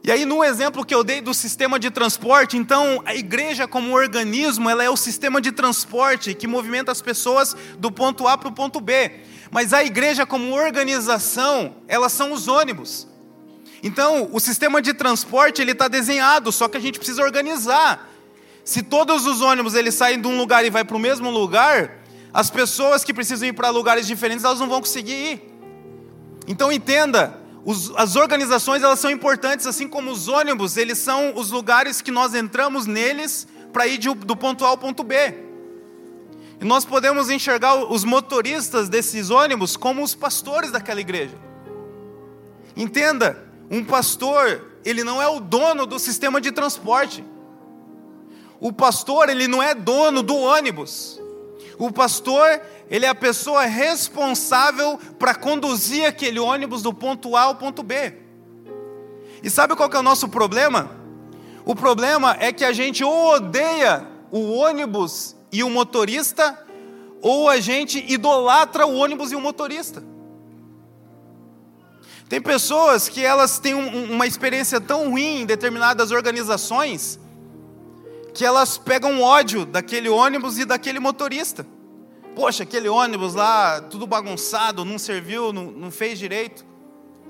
E 0.04 0.12
aí, 0.12 0.26
no 0.26 0.44
exemplo 0.44 0.84
que 0.84 0.96
eu 0.96 1.04
dei 1.04 1.22
do 1.22 1.32
sistema 1.32 1.78
de 1.78 1.92
transporte, 1.92 2.58
então 2.58 3.04
a 3.06 3.14
igreja, 3.14 3.68
como 3.68 3.96
organismo, 3.96 4.68
ela 4.68 4.84
é 4.84 4.90
o 4.90 4.98
sistema 4.98 5.40
de 5.40 5.52
transporte 5.52 6.34
que 6.34 6.48
movimenta 6.48 6.92
as 6.92 7.02
pessoas 7.02 7.56
do 7.78 7.92
ponto 7.92 8.28
A 8.28 8.36
para 8.36 8.50
o 8.50 8.52
ponto 8.52 8.82
B. 8.82 9.12
Mas 9.52 9.74
a 9.74 9.84
igreja, 9.84 10.26
como 10.26 10.56
organização, 10.56 11.76
elas 11.88 12.14
são 12.14 12.32
os 12.32 12.48
ônibus. 12.48 13.08
Então, 13.84 14.30
o 14.32 14.40
sistema 14.40 14.82
de 14.82 14.94
transporte 14.94 15.62
ele 15.62 15.72
está 15.72 15.88
desenhado, 15.88 16.52
só 16.52 16.68
que 16.68 16.78
a 16.78 16.80
gente 16.80 16.98
precisa 16.98 17.22
organizar. 17.22 18.10
Se 18.64 18.82
todos 18.82 19.26
os 19.26 19.42
ônibus 19.42 19.74
eles 19.74 19.94
saem 19.96 20.22
de 20.22 20.28
um 20.28 20.38
lugar 20.38 20.64
e 20.66 20.70
vai 20.70 20.84
para 20.84 20.96
o 20.96 21.00
mesmo 21.00 21.30
lugar, 21.30 22.00
as 22.34 22.50
pessoas 22.50 23.04
que 23.04 23.14
precisam 23.14 23.48
ir 23.50 23.54
para 23.54 23.70
lugares 23.70 24.08
diferentes 24.08 24.46
elas 24.46 24.60
não 24.60 24.70
vão 24.70 24.80
conseguir 24.80 25.14
ir. 25.14 25.52
Então 26.48 26.72
entenda, 26.72 27.41
os, 27.64 27.92
as 27.96 28.16
organizações 28.16 28.82
elas 28.82 29.00
são 29.00 29.12
importantes, 29.12 29.68
assim 29.68 29.88
como 29.88 30.12
os 30.12 30.28
ônibus, 30.28 30.78
eles 30.78 30.98
são 30.98 31.36
os 31.36 31.52
lugares 31.52 32.02
que 32.02 32.12
nós 32.12 32.34
entramos 32.34 32.86
neles 32.86 33.48
para 33.72 33.88
ir 33.88 33.98
de, 33.98 34.14
do 34.14 34.36
ponto 34.36 34.66
A 34.66 34.70
ao 34.70 34.78
ponto 34.78 35.04
B. 35.04 35.16
E 36.60 36.66
nós 36.66 36.86
podemos 36.86 37.30
enxergar 37.30 37.76
os 37.76 38.04
motoristas 38.04 38.90
desses 38.90 39.30
ônibus 39.30 39.76
como 39.76 40.04
os 40.04 40.14
pastores 40.16 40.72
daquela 40.72 41.02
igreja. 41.02 41.36
Entenda, 42.76 43.44
um 43.70 43.84
pastor, 43.84 44.68
ele 44.84 45.04
não 45.04 45.22
é 45.22 45.28
o 45.28 45.40
dono 45.40 45.86
do 45.86 46.00
sistema 46.00 46.40
de 46.40 46.52
transporte. 46.52 47.24
O 48.60 48.72
pastor, 48.72 49.30
ele 49.30 49.48
não 49.48 49.62
é 49.62 49.74
dono 49.74 50.22
do 50.22 50.36
ônibus. 50.36 51.20
O 51.80 51.92
pastor, 51.92 52.62
ele 52.92 53.06
é 53.06 53.10
a 53.10 53.16
pessoa 53.16 53.64
responsável 53.64 55.00
para 55.18 55.34
conduzir 55.34 56.06
aquele 56.06 56.42
ônibus 56.42 56.82
do 56.82 56.94
ponto 56.94 57.38
A 57.38 57.44
ao 57.44 57.56
ponto 57.56 57.82
B. 57.82 58.14
E 59.42 59.50
sabe 59.50 59.78
qual 59.78 59.90
que 59.90 59.96
é 59.96 60.00
o 60.00 60.04
nosso 60.04 60.28
problema? 60.28 60.92
O 61.64 61.74
problema 61.74 62.36
é 62.38 62.52
que 62.52 62.66
a 62.66 62.74
gente 62.74 63.02
ou 63.02 63.36
odeia 63.36 64.06
o 64.30 64.52
ônibus 64.52 65.38
e 65.54 65.64
o 65.64 65.70
motorista, 65.70 66.60
ou 67.22 67.48
a 67.48 67.62
gente 67.62 68.04
idolatra 68.12 68.86
o 68.86 68.98
ônibus 68.98 69.32
e 69.32 69.38
o 69.38 69.42
motorista. 69.42 70.04
Tem 72.28 72.42
pessoas 72.42 73.08
que 73.08 73.24
elas 73.24 73.58
têm 73.58 73.74
um, 73.74 74.12
uma 74.12 74.28
experiência 74.28 74.82
tão 74.82 75.12
ruim 75.12 75.42
em 75.42 75.46
determinadas 75.46 76.12
organizações 76.12 77.18
que 78.34 78.44
elas 78.44 78.78
pegam 78.78 79.22
ódio 79.22 79.66
daquele 79.66 80.10
ônibus 80.10 80.58
e 80.58 80.66
daquele 80.66 81.00
motorista. 81.00 81.66
Poxa, 82.42 82.64
aquele 82.64 82.90
ônibus 82.90 83.36
lá, 83.36 83.82
tudo 83.82 84.08
bagunçado, 84.08 84.84
não 84.84 84.98
serviu, 84.98 85.54
não, 85.54 85.66
não 85.66 85.92
fez 85.92 86.18
direito. 86.18 86.66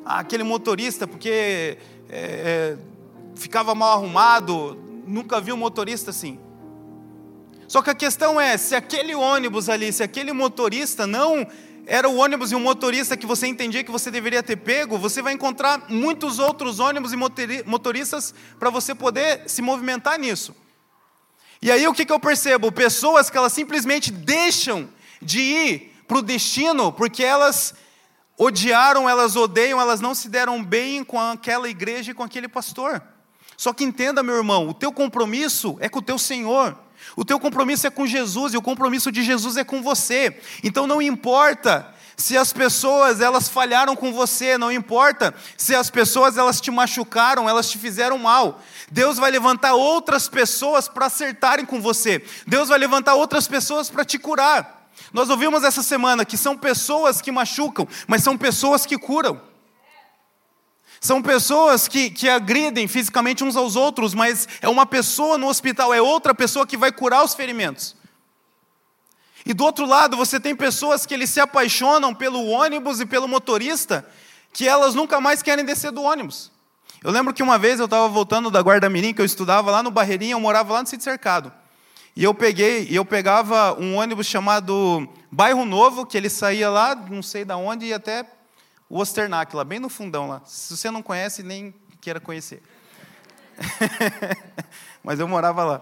Ah, 0.06 0.20
aquele 0.20 0.42
motorista, 0.42 1.06
porque 1.06 1.78
é, 2.10 2.78
é, 2.78 2.78
ficava 3.36 3.76
mal 3.76 3.92
arrumado, 3.92 4.82
nunca 5.06 5.42
vi 5.42 5.52
um 5.52 5.58
motorista 5.58 6.12
assim. 6.12 6.40
Só 7.68 7.82
que 7.82 7.90
a 7.90 7.94
questão 7.94 8.40
é: 8.40 8.56
se 8.56 8.74
aquele 8.74 9.14
ônibus 9.14 9.68
ali, 9.68 9.92
se 9.92 10.02
aquele 10.02 10.32
motorista 10.32 11.06
não 11.06 11.46
era 11.86 12.08
o 12.08 12.16
ônibus 12.16 12.54
e 12.54 12.56
o 12.56 12.60
motorista 12.62 13.18
que 13.18 13.26
você 13.26 13.48
entendia 13.48 13.84
que 13.84 13.92
você 13.92 14.10
deveria 14.10 14.42
ter 14.42 14.56
pego, 14.56 14.98
você 14.98 15.22
vai 15.22 15.34
encontrar 15.34 15.88
muitos 15.90 16.40
outros 16.40 16.80
ônibus 16.80 17.12
e 17.12 17.18
motoristas 17.66 18.34
para 18.58 18.70
você 18.70 18.96
poder 18.96 19.44
se 19.46 19.62
movimentar 19.62 20.18
nisso. 20.18 20.56
E 21.62 21.70
aí 21.70 21.86
o 21.86 21.94
que, 21.94 22.06
que 22.06 22.14
eu 22.14 22.20
percebo? 22.20 22.72
Pessoas 22.72 23.30
que 23.30 23.38
elas 23.38 23.52
simplesmente 23.52 24.10
deixam 24.10 24.90
de 25.22 25.40
ir 25.40 26.04
para 26.08 26.18
o 26.18 26.22
destino 26.22 26.92
porque 26.92 27.24
elas 27.24 27.74
odiaram, 28.38 29.08
elas 29.08 29.36
odeiam, 29.36 29.80
elas 29.80 30.02
não 30.02 30.16
se 30.16 30.28
deram 30.28 30.64
bem 30.64 31.04
com 31.04 31.20
aquela 31.20 31.70
igreja 31.70 32.12
e 32.12 32.14
com 32.14 32.24
aquele 32.24 32.48
pastor. 32.48 33.02
Só 33.56 33.72
que 33.72 33.84
entenda, 33.84 34.24
meu 34.24 34.36
irmão, 34.36 34.68
o 34.68 34.74
teu 34.74 34.92
compromisso 34.92 35.78
é 35.80 35.88
com 35.88 36.00
o 36.00 36.02
teu 36.02 36.18
Senhor. 36.18 36.76
O 37.16 37.24
teu 37.24 37.40
compromisso 37.40 37.86
é 37.86 37.90
com 37.90 38.08
Jesus 38.08 38.54
e 38.54 38.58
o 38.58 38.62
compromisso 38.62 39.12
de 39.12 39.22
Jesus 39.22 39.58
é 39.58 39.64
com 39.64 39.82
você. 39.82 40.40
Então 40.64 40.88
não 40.88 41.02
importa 41.02 41.94
se 42.18 42.38
as 42.38 42.52
pessoas 42.52 43.22
elas 43.22 43.48
falharam 43.48 43.96
com 43.96 44.12
você, 44.14 44.58
não 44.58 44.72
importa 44.72 45.34
se 45.58 45.76
as 45.76 45.90
pessoas 45.90 46.38
elas 46.38 46.60
te 46.60 46.72
machucaram, 46.72 47.48
elas 47.48 47.70
te 47.70 47.78
fizeram 47.78 48.18
mal. 48.18 48.62
Deus 48.92 49.18
vai 49.18 49.32
levantar 49.32 49.74
outras 49.74 50.28
pessoas 50.28 50.88
para 50.88 51.08
acertarem 51.08 51.66
com 51.66 51.82
você. 51.82 52.24
Deus 52.48 52.70
vai 52.70 52.80
levantar 52.80 53.16
outras 53.16 53.48
pessoas 53.48 53.90
para 53.90 54.06
te 54.06 54.18
curar. 54.18 54.81
Nós 55.14 55.30
ouvimos 55.30 55.64
essa 55.64 55.84
semana 55.84 56.26
que 56.26 56.38
são 56.38 56.58
pessoas 56.58 57.22
que 57.22 57.32
machucam, 57.32 57.88
mas 58.08 58.24
são 58.24 58.38
pessoas 58.38 58.86
que 58.86 58.98
curam. 58.98 59.42
São 61.00 61.22
pessoas 61.22 61.88
que, 61.88 62.12
que 62.12 62.30
agridem 62.30 62.88
fisicamente 62.88 63.44
uns 63.44 63.56
aos 63.56 63.76
outros, 63.76 64.14
mas 64.14 64.48
é 64.62 64.70
uma 64.70 64.86
pessoa 64.86 65.38
no 65.38 65.48
hospital, 65.48 65.92
é 65.92 66.02
outra 66.02 66.34
pessoa 66.34 66.68
que 66.68 66.78
vai 66.78 66.92
curar 66.92 67.24
os 67.24 67.34
ferimentos. 67.34 67.96
E 69.44 69.54
do 69.54 69.64
outro 69.64 69.86
lado, 69.86 70.16
você 70.16 70.40
tem 70.40 70.56
pessoas 70.56 71.06
que 71.06 71.14
eles 71.14 71.32
se 71.32 71.40
apaixonam 71.40 72.14
pelo 72.14 72.46
ônibus 72.46 73.00
e 73.00 73.06
pelo 73.06 73.28
motorista, 73.28 74.08
que 74.54 74.68
elas 74.68 74.94
nunca 74.94 75.20
mais 75.20 75.42
querem 75.42 75.66
descer 75.66 75.92
do 75.92 76.04
ônibus. 76.04 76.52
Eu 77.04 77.10
lembro 77.10 77.34
que 77.34 77.42
uma 77.42 77.58
vez 77.58 77.80
eu 77.80 77.86
estava 77.86 78.08
voltando 78.08 78.52
da 78.52 78.62
Guarda 78.62 78.88
Mirim, 78.88 79.12
que 79.12 79.22
eu 79.22 79.26
estudava 79.26 79.72
lá 79.72 79.82
no 79.82 79.90
Barreirinha, 79.90 80.34
eu 80.34 80.40
morava 80.40 80.74
lá 80.74 80.82
no 80.82 80.88
Sítio 80.88 81.04
Cercado. 81.04 81.52
E 82.16 82.24
eu 82.24 82.34
peguei, 82.34 82.88
eu 82.92 83.06
pegava 83.06 83.80
um 83.80 83.96
ônibus 83.96 84.28
chamado 84.28 85.08
Bairro 85.32 85.64
Novo, 85.64 86.06
que 86.06 86.18
ele 86.18 86.30
saía 86.30 86.70
lá, 86.70 86.94
não 86.94 87.24
sei 87.24 87.46
da 87.46 87.56
onde, 87.56 87.86
e 87.86 87.94
até 87.94 88.26
o 88.90 89.00
Osternac, 89.00 89.56
lá 89.56 89.64
bem 89.64 89.80
no 89.80 89.88
fundão 89.88 90.28
lá. 90.28 90.42
Se 90.46 90.76
você 90.76 90.92
não 90.92 91.02
conhece, 91.02 91.42
nem 91.42 91.74
queira 92.02 92.20
conhecer. 92.20 92.62
Mas 95.02 95.20
eu 95.22 95.28
morava 95.28 95.64
lá. 95.64 95.82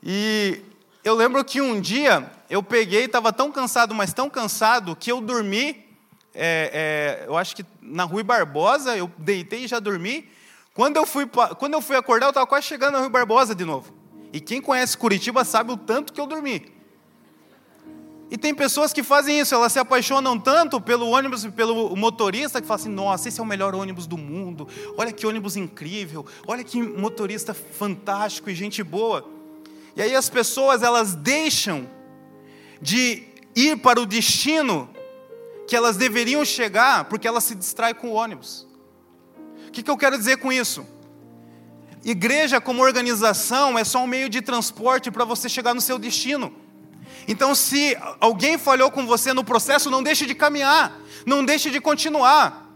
E 0.00 0.62
eu 1.02 1.16
lembro 1.16 1.44
que 1.44 1.60
um 1.60 1.80
dia 1.80 2.30
eu 2.48 2.62
peguei, 2.62 3.06
estava 3.06 3.32
tão 3.32 3.50
cansado, 3.50 3.94
mas 3.94 4.12
tão 4.12 4.30
cansado, 4.30 4.94
que 4.94 5.10
eu 5.10 5.20
dormi, 5.20 5.84
é, 6.34 7.24
é, 7.24 7.24
eu 7.26 7.36
acho 7.36 7.56
que 7.56 7.64
na 7.82 8.04
Rui 8.04 8.22
Barbosa, 8.22 8.96
eu 8.96 9.10
deitei 9.18 9.64
e 9.64 9.68
já 9.68 9.80
dormi. 9.80 10.30
Quando 10.72 10.96
eu 10.96 11.04
fui, 11.04 11.26
quando 11.58 11.74
eu 11.74 11.82
fui 11.82 11.96
acordar, 11.96 12.26
eu 12.26 12.30
estava 12.30 12.46
quase 12.46 12.66
chegando 12.66 12.92
na 12.92 13.00
Rui 13.00 13.08
Barbosa 13.08 13.54
de 13.54 13.64
novo. 13.64 13.97
E 14.32 14.40
quem 14.40 14.60
conhece 14.60 14.96
Curitiba 14.96 15.44
sabe 15.44 15.72
o 15.72 15.76
tanto 15.76 16.12
que 16.12 16.20
eu 16.20 16.26
dormi. 16.26 16.78
E 18.30 18.36
tem 18.36 18.54
pessoas 18.54 18.92
que 18.92 19.02
fazem 19.02 19.40
isso, 19.40 19.54
elas 19.54 19.72
se 19.72 19.78
apaixonam 19.78 20.38
tanto 20.38 20.80
pelo 20.80 21.08
ônibus 21.08 21.46
pelo 21.46 21.96
motorista 21.96 22.60
que 22.60 22.66
falam 22.66 22.80
assim: 22.80 22.90
nossa, 22.90 23.28
esse 23.28 23.40
é 23.40 23.42
o 23.42 23.46
melhor 23.46 23.74
ônibus 23.74 24.06
do 24.06 24.18
mundo, 24.18 24.68
olha 24.98 25.10
que 25.12 25.26
ônibus 25.26 25.56
incrível, 25.56 26.26
olha 26.46 26.62
que 26.62 26.80
motorista 26.82 27.54
fantástico 27.54 28.50
e 28.50 28.54
gente 28.54 28.82
boa. 28.82 29.26
E 29.96 30.02
aí 30.02 30.14
as 30.14 30.28
pessoas 30.28 30.82
elas 30.82 31.14
deixam 31.14 31.88
de 32.82 33.24
ir 33.56 33.78
para 33.78 33.98
o 33.98 34.06
destino 34.06 34.90
que 35.66 35.74
elas 35.74 35.96
deveriam 35.96 36.44
chegar 36.44 37.06
porque 37.06 37.26
elas 37.26 37.44
se 37.44 37.54
distraem 37.54 37.94
com 37.94 38.08
o 38.10 38.12
ônibus. 38.12 38.66
O 39.66 39.70
que, 39.70 39.82
que 39.82 39.90
eu 39.90 39.96
quero 39.96 40.18
dizer 40.18 40.36
com 40.36 40.52
isso? 40.52 40.86
Igreja 42.04 42.60
como 42.60 42.82
organização 42.82 43.78
é 43.78 43.84
só 43.84 44.02
um 44.02 44.06
meio 44.06 44.28
de 44.28 44.40
transporte 44.40 45.10
para 45.10 45.24
você 45.24 45.48
chegar 45.48 45.74
no 45.74 45.80
seu 45.80 45.98
destino. 45.98 46.52
Então, 47.26 47.54
se 47.54 47.96
alguém 48.20 48.56
falhou 48.56 48.90
com 48.90 49.06
você 49.06 49.32
no 49.32 49.44
processo, 49.44 49.90
não 49.90 50.02
deixe 50.02 50.24
de 50.24 50.34
caminhar, 50.34 50.98
não 51.26 51.44
deixe 51.44 51.70
de 51.70 51.80
continuar. 51.80 52.66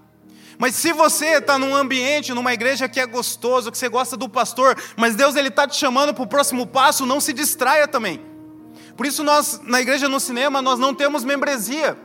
Mas 0.58 0.74
se 0.74 0.92
você 0.92 1.38
está 1.38 1.58
num 1.58 1.74
ambiente, 1.74 2.34
numa 2.34 2.52
igreja 2.52 2.88
que 2.88 3.00
é 3.00 3.06
gostoso, 3.06 3.72
que 3.72 3.78
você 3.78 3.88
gosta 3.88 4.16
do 4.16 4.28
pastor, 4.28 4.76
mas 4.96 5.16
Deus 5.16 5.34
ele 5.34 5.48
está 5.48 5.66
te 5.66 5.76
chamando 5.76 6.12
para 6.12 6.22
o 6.22 6.26
próximo 6.26 6.66
passo, 6.66 7.06
não 7.06 7.20
se 7.20 7.32
distraia 7.32 7.88
também. 7.88 8.20
Por 8.96 9.06
isso 9.06 9.24
nós, 9.24 9.60
na 9.64 9.80
igreja 9.80 10.08
no 10.08 10.20
cinema, 10.20 10.60
nós 10.60 10.78
não 10.78 10.94
temos 10.94 11.24
membresia. 11.24 11.96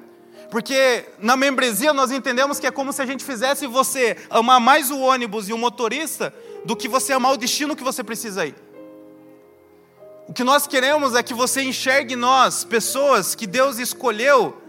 Porque 0.49 1.05
na 1.19 1.35
membresia 1.35 1.93
nós 1.93 2.09
entendemos 2.09 2.59
que 2.59 2.65
é 2.65 2.71
como 2.71 2.93
se 2.93 3.01
a 3.01 3.05
gente 3.05 3.23
fizesse 3.23 3.67
você 3.67 4.15
amar 4.29 4.59
mais 4.61 4.89
o 4.89 4.99
ônibus 4.99 5.49
e 5.49 5.53
o 5.53 5.57
motorista 5.57 6.33
do 6.65 6.75
que 6.75 6.87
você 6.87 7.13
amar 7.13 7.33
o 7.33 7.37
destino 7.37 7.75
que 7.75 7.83
você 7.83 8.03
precisa 8.03 8.45
ir. 8.45 8.55
O 10.27 10.33
que 10.33 10.43
nós 10.43 10.67
queremos 10.67 11.15
é 11.15 11.23
que 11.23 11.33
você 11.33 11.61
enxergue 11.61 12.15
nós, 12.15 12.63
pessoas 12.65 13.33
que 13.33 13.47
Deus 13.47 13.79
escolheu 13.79 14.61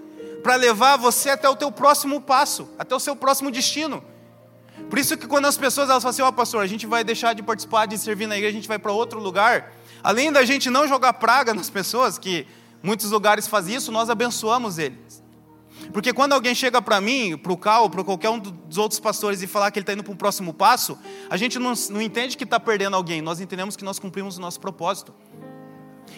para 0.42 0.54
levar 0.54 0.96
você 0.96 1.30
até 1.30 1.48
o 1.48 1.56
teu 1.56 1.72
próximo 1.72 2.20
passo, 2.20 2.68
até 2.78 2.94
o 2.94 3.00
seu 3.00 3.16
próximo 3.16 3.50
destino. 3.50 4.02
Por 4.88 4.98
isso 4.98 5.16
que 5.16 5.26
quando 5.26 5.46
as 5.46 5.58
pessoas 5.58 5.90
elas 5.90 6.02
falam 6.02 6.10
assim, 6.10 6.22
ó 6.22 6.28
oh, 6.28 6.32
pastor, 6.32 6.62
a 6.62 6.66
gente 6.66 6.86
vai 6.86 7.02
deixar 7.02 7.32
de 7.34 7.42
participar, 7.42 7.86
de 7.86 7.98
servir 7.98 8.26
na 8.26 8.36
igreja, 8.36 8.56
a 8.56 8.60
gente 8.60 8.68
vai 8.68 8.78
para 8.78 8.92
outro 8.92 9.18
lugar. 9.18 9.72
Além 10.02 10.30
da 10.30 10.44
gente 10.44 10.70
não 10.70 10.86
jogar 10.86 11.14
praga 11.14 11.52
nas 11.52 11.68
pessoas, 11.68 12.18
que 12.18 12.46
muitos 12.82 13.10
lugares 13.10 13.48
fazem 13.48 13.74
isso, 13.74 13.90
nós 13.90 14.08
abençoamos 14.08 14.78
eles. 14.78 15.22
Porque 15.92 16.12
quando 16.12 16.32
alguém 16.32 16.54
chega 16.54 16.82
para 16.82 17.00
mim, 17.00 17.36
para 17.36 17.52
o 17.52 17.56
Cal, 17.56 17.88
para 17.88 18.04
qualquer 18.04 18.30
um 18.30 18.38
dos 18.38 18.76
outros 18.76 19.00
pastores 19.00 19.42
e 19.42 19.46
falar 19.46 19.70
que 19.70 19.78
ele 19.78 19.82
está 19.82 19.92
indo 19.92 20.04
para 20.04 20.12
um 20.12 20.16
próximo 20.16 20.52
passo, 20.52 20.98
a 21.30 21.36
gente 21.36 21.58
não, 21.58 21.72
não 21.90 22.02
entende 22.02 22.36
que 22.36 22.44
está 22.44 22.60
perdendo 22.60 22.96
alguém, 22.96 23.22
nós 23.22 23.40
entendemos 23.40 23.76
que 23.76 23.84
nós 23.84 23.98
cumprimos 23.98 24.36
o 24.36 24.40
nosso 24.40 24.60
propósito. 24.60 25.14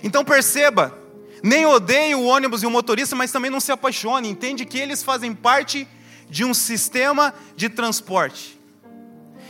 Então 0.02 0.24
perceba, 0.24 0.96
nem 1.42 1.66
odeie 1.66 2.14
o 2.14 2.24
ônibus 2.24 2.62
e 2.62 2.66
o 2.66 2.70
motorista, 2.70 3.14
mas 3.14 3.32
também 3.32 3.50
não 3.50 3.60
se 3.60 3.72
apaixone. 3.72 4.28
Entende 4.28 4.64
que 4.64 4.78
eles 4.78 5.02
fazem 5.02 5.34
parte 5.34 5.86
de 6.28 6.44
um 6.44 6.54
sistema 6.54 7.34
de 7.56 7.68
transporte. 7.68 8.58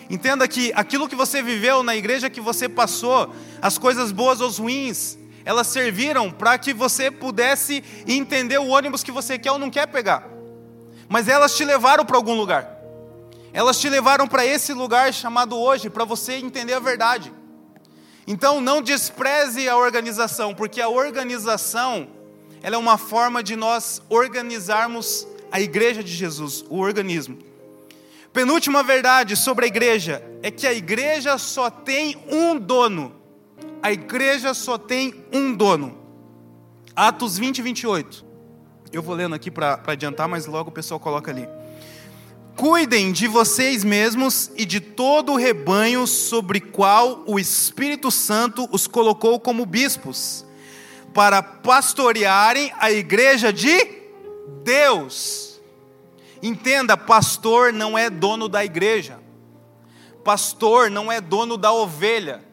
Entenda 0.09 0.48
que 0.48 0.72
aquilo 0.74 1.09
que 1.09 1.14
você 1.14 1.40
viveu 1.40 1.83
na 1.83 1.94
igreja 1.94 2.28
que 2.28 2.40
você 2.40 2.68
passou, 2.68 3.33
as 3.62 3.78
coisas 3.78 4.11
boas 4.11 4.40
ou 4.40 4.50
ruins, 4.50 5.16
elas 5.44 5.66
serviram 5.66 6.31
para 6.31 6.59
que 6.59 6.72
você 6.72 7.11
pudesse 7.11 7.83
entender 8.07 8.59
o 8.59 8.68
ônibus 8.68 9.03
que 9.03 9.12
você 9.12 9.38
quer 9.38 9.53
ou 9.53 9.59
não 9.59 9.70
quer 9.70 9.87
pegar. 9.87 10.29
Mas 11.09 11.29
elas 11.29 11.57
te 11.57 11.64
levaram 11.64 12.05
para 12.05 12.16
algum 12.16 12.35
lugar. 12.35 12.79
Elas 13.53 13.81
te 13.81 13.88
levaram 13.88 14.29
para 14.29 14.46
esse 14.46 14.72
lugar 14.72 15.12
chamado 15.12 15.59
hoje, 15.59 15.90
para 15.90 16.05
você 16.05 16.35
entender 16.35 16.74
a 16.74 16.79
verdade. 16.79 17.33
Então 18.26 18.61
não 18.61 18.81
despreze 18.81 19.68
a 19.68 19.76
organização, 19.76 20.55
porque 20.55 20.81
a 20.81 20.88
organização 20.88 22.09
ela 22.62 22.76
é 22.76 22.79
uma 22.79 22.98
forma 22.98 23.42
de 23.42 23.57
nós 23.57 24.03
organizarmos 24.09 25.26
a 25.50 25.61
igreja 25.61 26.05
de 26.05 26.12
Jesus, 26.12 26.64
o 26.68 26.79
organismo. 26.79 27.38
Penúltima 28.33 28.83
verdade 28.83 29.35
sobre 29.35 29.64
a 29.64 29.68
igreja 29.68 30.22
é 30.42 30.50
que 30.50 30.66
a 30.66 30.72
igreja 30.72 31.37
só 31.38 31.68
tem 31.70 32.16
um 32.31 32.57
dono. 32.57 33.19
A 33.82 33.90
igreja 33.92 34.52
só 34.52 34.76
tem 34.76 35.24
um 35.32 35.54
dono. 35.54 35.98
Atos 36.94 37.38
20 37.38 37.58
e 37.58 37.62
28. 37.62 38.24
Eu 38.92 39.02
vou 39.02 39.14
lendo 39.14 39.34
aqui 39.34 39.50
para 39.50 39.80
adiantar, 39.86 40.28
mas 40.28 40.46
logo 40.46 40.70
o 40.70 40.72
pessoal 40.72 41.00
coloca 41.00 41.30
ali. 41.30 41.48
Cuidem 42.56 43.10
de 43.10 43.26
vocês 43.26 43.84
mesmos 43.84 44.50
e 44.56 44.66
de 44.66 44.80
todo 44.80 45.32
o 45.32 45.36
rebanho 45.36 46.06
sobre 46.06 46.60
qual 46.60 47.22
o 47.26 47.38
Espírito 47.38 48.10
Santo 48.10 48.68
os 48.70 48.86
colocou 48.86 49.40
como 49.40 49.64
bispos, 49.64 50.44
para 51.14 51.42
pastorearem 51.42 52.72
a 52.78 52.90
igreja 52.90 53.52
de 53.52 54.00
Deus. 54.62 55.60
Entenda, 56.42 56.96
pastor 56.96 57.72
não 57.72 57.96
é 57.96 58.10
dono 58.10 58.48
da 58.48 58.64
igreja. 58.64 59.18
Pastor 60.22 60.90
não 60.90 61.10
é 61.10 61.20
dono 61.20 61.56
da 61.56 61.72
ovelha. 61.72 62.49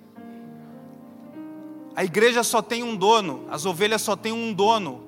A 1.97 2.05
igreja 2.05 2.43
só 2.43 2.61
tem 2.61 2.81
um 2.81 2.95
dono, 2.95 3.45
as 3.49 3.65
ovelhas 3.65 4.01
só 4.01 4.15
têm 4.15 4.31
um 4.31 4.53
dono. 4.53 5.05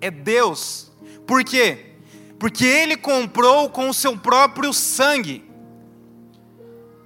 É 0.00 0.10
Deus. 0.10 0.90
Por 1.24 1.44
quê? 1.44 1.86
porque 2.38 2.64
ele 2.64 2.96
comprou 2.96 3.68
com 3.68 3.88
o 3.88 3.94
seu 3.94 4.16
próprio 4.16 4.72
sangue. 4.72 5.44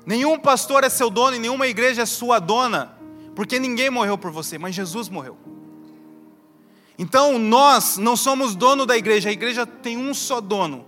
Nenhum 0.05 0.39
pastor 0.39 0.83
é 0.83 0.89
seu 0.89 1.09
dono 1.11 1.37
e 1.37 1.39
nenhuma 1.39 1.67
igreja 1.67 2.03
é 2.03 2.07
sua 2.07 2.39
dona, 2.39 2.97
porque 3.35 3.59
ninguém 3.59 3.91
morreu 3.91 4.19
por 4.19 4.31
você, 4.31 4.59
mas 4.59 4.75
Jesus 4.75 5.09
morreu. 5.09 5.37
Então 6.99 7.39
nós 7.39 7.97
não 7.97 8.17
somos 8.17 8.55
dono 8.55 8.85
da 8.85 8.97
igreja, 8.97 9.29
a 9.29 9.33
igreja 9.33 9.65
tem 9.65 9.97
um 9.97 10.13
só 10.13 10.41
dono, 10.41 10.85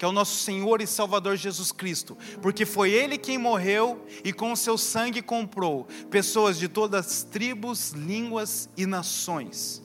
que 0.00 0.04
é 0.06 0.08
o 0.08 0.12
nosso 0.12 0.38
Senhor 0.38 0.80
e 0.80 0.86
Salvador 0.86 1.36
Jesus 1.36 1.72
Cristo, 1.72 2.16
porque 2.40 2.64
foi 2.64 2.90
Ele 2.90 3.18
quem 3.18 3.36
morreu 3.36 4.02
e 4.24 4.32
com 4.32 4.50
o 4.50 4.56
seu 4.56 4.78
sangue 4.78 5.20
comprou 5.20 5.86
pessoas 6.10 6.58
de 6.58 6.68
todas 6.68 7.06
as 7.06 7.22
tribos, 7.22 7.90
línguas 7.90 8.66
e 8.78 8.86
nações. 8.86 9.82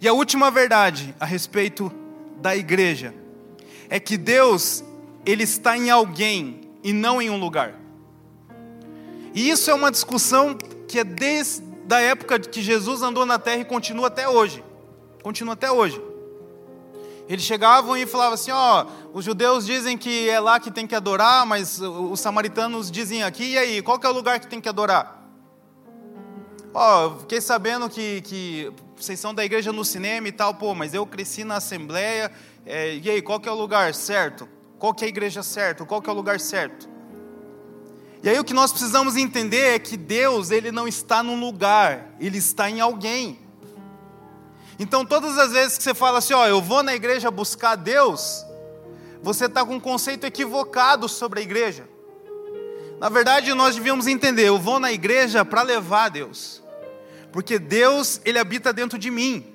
E 0.00 0.08
a 0.08 0.12
última 0.12 0.50
verdade 0.50 1.14
a 1.20 1.24
respeito 1.24 1.92
da 2.38 2.56
igreja 2.56 3.14
é 3.88 4.00
que 4.00 4.16
Deus, 4.16 4.82
ele 5.24 5.44
está 5.44 5.78
em 5.78 5.90
alguém 5.90 6.62
e 6.82 6.92
não 6.92 7.22
em 7.22 7.30
um 7.30 7.38
lugar. 7.38 7.80
E 9.32 9.48
isso 9.48 9.70
é 9.70 9.74
uma 9.74 9.92
discussão 9.92 10.58
que 10.88 10.98
é 10.98 11.04
desde 11.04 11.62
a 11.88 12.00
época 12.00 12.40
que 12.40 12.60
Jesus 12.60 13.00
andou 13.00 13.24
na 13.24 13.38
terra 13.38 13.60
e 13.60 13.64
continua 13.64 14.08
até 14.08 14.28
hoje. 14.28 14.64
Continua 15.22 15.54
até 15.54 15.70
hoje. 15.70 16.02
Eles 17.28 17.44
chegavam 17.44 17.96
e 17.96 18.06
falavam 18.06 18.34
assim: 18.34 18.50
ó, 18.50 18.86
os 19.12 19.24
judeus 19.24 19.66
dizem 19.66 19.98
que 19.98 20.28
é 20.28 20.38
lá 20.38 20.60
que 20.60 20.70
tem 20.70 20.86
que 20.86 20.94
adorar, 20.94 21.44
mas 21.46 21.80
os 21.80 22.20
samaritanos 22.20 22.90
dizem 22.90 23.22
aqui, 23.22 23.52
e 23.52 23.58
aí, 23.58 23.82
qual 23.82 23.98
que 23.98 24.06
é 24.06 24.10
o 24.10 24.12
lugar 24.12 24.38
que 24.38 24.46
tem 24.46 24.60
que 24.60 24.68
adorar? 24.68 25.24
Ó, 26.72 27.18
fiquei 27.20 27.40
sabendo 27.40 27.88
que, 27.88 28.20
que 28.22 28.72
vocês 28.96 29.18
são 29.18 29.34
da 29.34 29.44
igreja 29.44 29.72
no 29.72 29.84
cinema 29.84 30.28
e 30.28 30.32
tal, 30.32 30.54
pô, 30.54 30.74
mas 30.74 30.94
eu 30.94 31.06
cresci 31.06 31.42
na 31.42 31.56
assembleia 31.56 32.30
é, 32.66 32.96
e 32.96 33.08
aí, 33.08 33.22
qual 33.22 33.38
que 33.38 33.48
é 33.48 33.52
o 33.52 33.54
lugar 33.54 33.94
certo? 33.94 34.48
Qual 34.76 34.92
que 34.92 35.04
é 35.04 35.06
a 35.06 35.08
igreja 35.08 35.40
certa? 35.42 35.84
Qual 35.84 36.02
que 36.02 36.10
é 36.10 36.12
o 36.12 36.16
lugar 36.16 36.40
certo? 36.40 36.88
E 38.24 38.28
aí 38.28 38.38
o 38.40 38.44
que 38.44 38.52
nós 38.52 38.72
precisamos 38.72 39.16
entender 39.16 39.74
é 39.74 39.78
que 39.78 39.96
Deus, 39.96 40.50
ele 40.50 40.72
não 40.72 40.88
está 40.88 41.22
num 41.22 41.38
lugar, 41.38 42.16
ele 42.18 42.38
está 42.38 42.68
em 42.68 42.80
alguém. 42.80 43.38
Então, 44.78 45.04
todas 45.04 45.38
as 45.38 45.52
vezes 45.52 45.78
que 45.78 45.84
você 45.84 45.94
fala 45.94 46.18
assim, 46.18 46.34
ó, 46.34 46.46
eu 46.46 46.60
vou 46.60 46.82
na 46.82 46.94
igreja 46.94 47.30
buscar 47.30 47.76
Deus, 47.76 48.44
você 49.22 49.46
está 49.46 49.64
com 49.64 49.76
um 49.76 49.80
conceito 49.80 50.24
equivocado 50.24 51.08
sobre 51.08 51.40
a 51.40 51.42
igreja. 51.42 51.88
Na 53.00 53.08
verdade, 53.08 53.52
nós 53.54 53.74
devíamos 53.74 54.06
entender, 54.06 54.44
eu 54.44 54.58
vou 54.58 54.78
na 54.78 54.92
igreja 54.92 55.44
para 55.44 55.62
levar 55.62 56.10
Deus. 56.10 56.62
Porque 57.32 57.58
Deus, 57.58 58.20
ele 58.24 58.38
habita 58.38 58.72
dentro 58.72 58.98
de 58.98 59.10
mim. 59.10 59.54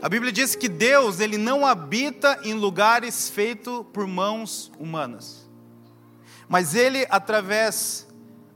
A 0.00 0.08
Bíblia 0.08 0.30
diz 0.30 0.54
que 0.54 0.68
Deus, 0.68 1.18
ele 1.18 1.36
não 1.36 1.66
habita 1.66 2.38
em 2.44 2.54
lugares 2.54 3.28
feitos 3.28 3.84
por 3.92 4.06
mãos 4.06 4.70
humanas. 4.78 5.48
Mas 6.48 6.74
ele, 6.74 7.06
através 7.10 8.06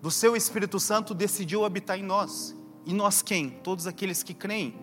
do 0.01 0.11
seu 0.11 0.37
Espírito 0.37 0.79
Santo, 0.79 1.15
decidiu 1.15 1.65
habitar 1.65 1.99
em 1.99 2.03
nós. 2.03 2.55
E 2.87 2.93
nós 2.93 3.23
quem? 3.23 3.51
Todos 3.51 3.87
aqueles 3.87 4.23
que 4.23 4.35
creem. 4.35 4.75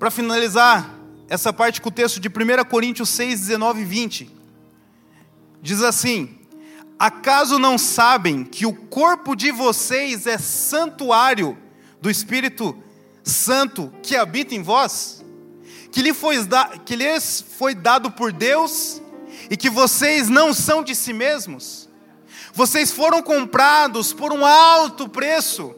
Para 0.00 0.10
finalizar 0.10 0.98
essa 1.28 1.52
parte 1.52 1.80
com 1.80 1.88
o 1.88 1.92
texto 1.92 2.18
de 2.18 2.28
1 2.28 2.64
Coríntios 2.68 3.08
6, 3.10 3.38
19 3.40 3.82
e 3.82 3.84
20. 3.84 4.30
Diz 5.62 5.82
assim: 5.82 6.38
Acaso 6.98 7.56
não 7.58 7.78
sabem 7.78 8.42
que 8.42 8.66
o 8.66 8.72
corpo 8.72 9.36
de 9.36 9.52
vocês 9.52 10.26
é 10.26 10.38
santuário 10.38 11.56
do 12.00 12.10
Espírito 12.10 12.76
Santo 13.22 13.92
que 14.02 14.16
habita 14.16 14.54
em 14.54 14.62
vós? 14.62 15.20
que, 15.90 16.02
lhe 16.02 16.14
foi 16.14 16.36
que 16.84 16.96
lhes 16.96 17.44
foi 17.58 17.74
dado 17.74 18.10
por 18.10 18.32
Deus 18.32 19.02
e 19.50 19.56
que 19.56 19.68
vocês 19.68 20.28
não 20.28 20.54
são 20.54 20.82
de 20.82 20.94
si 20.94 21.12
mesmos. 21.12 21.88
Vocês 22.52 22.90
foram 22.90 23.22
comprados 23.22 24.12
por 24.12 24.32
um 24.32 24.44
alto 24.46 25.08
preço. 25.08 25.74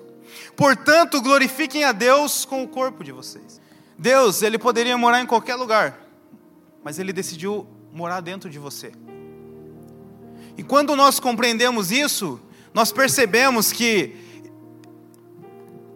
Portanto, 0.54 1.20
glorifiquem 1.20 1.84
a 1.84 1.92
Deus 1.92 2.44
com 2.44 2.62
o 2.62 2.68
corpo 2.68 3.02
de 3.02 3.12
vocês. 3.12 3.61
Deus, 3.98 4.42
ele 4.42 4.58
poderia 4.58 4.96
morar 4.96 5.20
em 5.20 5.26
qualquer 5.26 5.54
lugar, 5.54 6.00
mas 6.82 6.98
ele 6.98 7.12
decidiu 7.12 7.66
morar 7.92 8.20
dentro 8.20 8.48
de 8.48 8.58
você. 8.58 8.92
E 10.56 10.62
quando 10.62 10.94
nós 10.96 11.20
compreendemos 11.20 11.90
isso, 11.90 12.40
nós 12.74 12.92
percebemos 12.92 13.72
que 13.72 14.16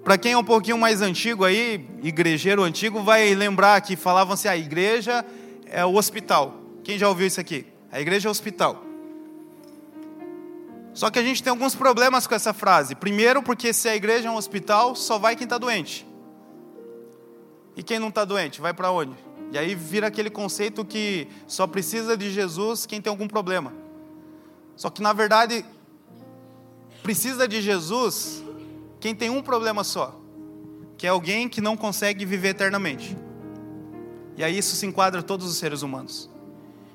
para 0.05 0.17
quem 0.17 0.33
é 0.33 0.39
um 0.39 0.45
pouquinho 0.45 0.79
mais 0.79 1.03
antigo 1.03 1.45
aí, 1.45 1.85
igrejeiro 2.03 2.63
antigo, 2.63 3.03
vai 3.03 3.35
lembrar 3.35 3.81
que 3.81 3.97
falavam 3.97 4.35
assim: 4.35 4.47
a 4.47 4.57
igreja 4.57 5.25
é 5.67 5.85
o 5.85 5.97
hospital. 5.97 6.55
Quem 6.85 6.97
já 6.97 7.09
ouviu 7.09 7.27
isso 7.27 7.41
aqui? 7.41 7.67
A 7.91 8.01
igreja 8.01 8.29
é 8.29 8.31
o 8.31 8.31
hospital. 8.31 8.85
Só 10.95 11.11
que 11.11 11.19
a 11.19 11.23
gente 11.23 11.43
tem 11.43 11.51
alguns 11.51 11.75
problemas 11.75 12.27
com 12.27 12.35
essa 12.35 12.55
frase. 12.55 12.95
Primeiro, 12.95 13.43
porque 13.43 13.73
se 13.73 13.89
a 13.89 13.97
igreja 13.97 14.29
é 14.29 14.31
um 14.31 14.37
hospital, 14.37 14.95
só 14.95 15.19
vai 15.19 15.35
quem 15.35 15.45
está 15.45 15.59
doente. 15.59 16.06
E 17.77 17.83
quem 17.83 17.99
não 17.99 18.09
está 18.09 18.25
doente, 18.25 18.61
vai 18.61 18.73
para 18.73 18.91
onde? 18.91 19.15
E 19.53 19.59
aí 19.59 19.75
vira 19.75 20.07
aquele 20.07 20.31
conceito 20.31 20.85
que 20.85 21.29
só 21.47 21.67
precisa 21.67 22.17
de 22.17 22.31
Jesus 22.33 22.87
quem 22.87 23.01
tem 23.01 23.11
algum 23.11 23.29
problema. 23.29 23.73
Só 24.75 24.91
que 24.91 25.03
na 25.03 25.13
verdade, 25.13 25.65
precisa 27.03 27.47
de 27.47 27.61
Jesus 27.61 28.43
quem 28.99 29.15
tem 29.15 29.31
um 29.31 29.43
problema 29.43 29.85
só, 29.85 30.19
que 30.97 31.07
é 31.07 31.11
alguém 31.11 31.49
que 31.49 31.61
não 31.61 31.77
consegue 31.77 32.25
viver 32.25 32.49
eternamente. 32.49 33.17
E 34.37 34.43
aí 34.43 34.57
isso 34.59 34.75
se 34.75 34.87
enquadra 34.87 35.23
todos 35.23 35.47
os 35.47 35.57
seres 35.57 35.83
humanos. 35.83 36.31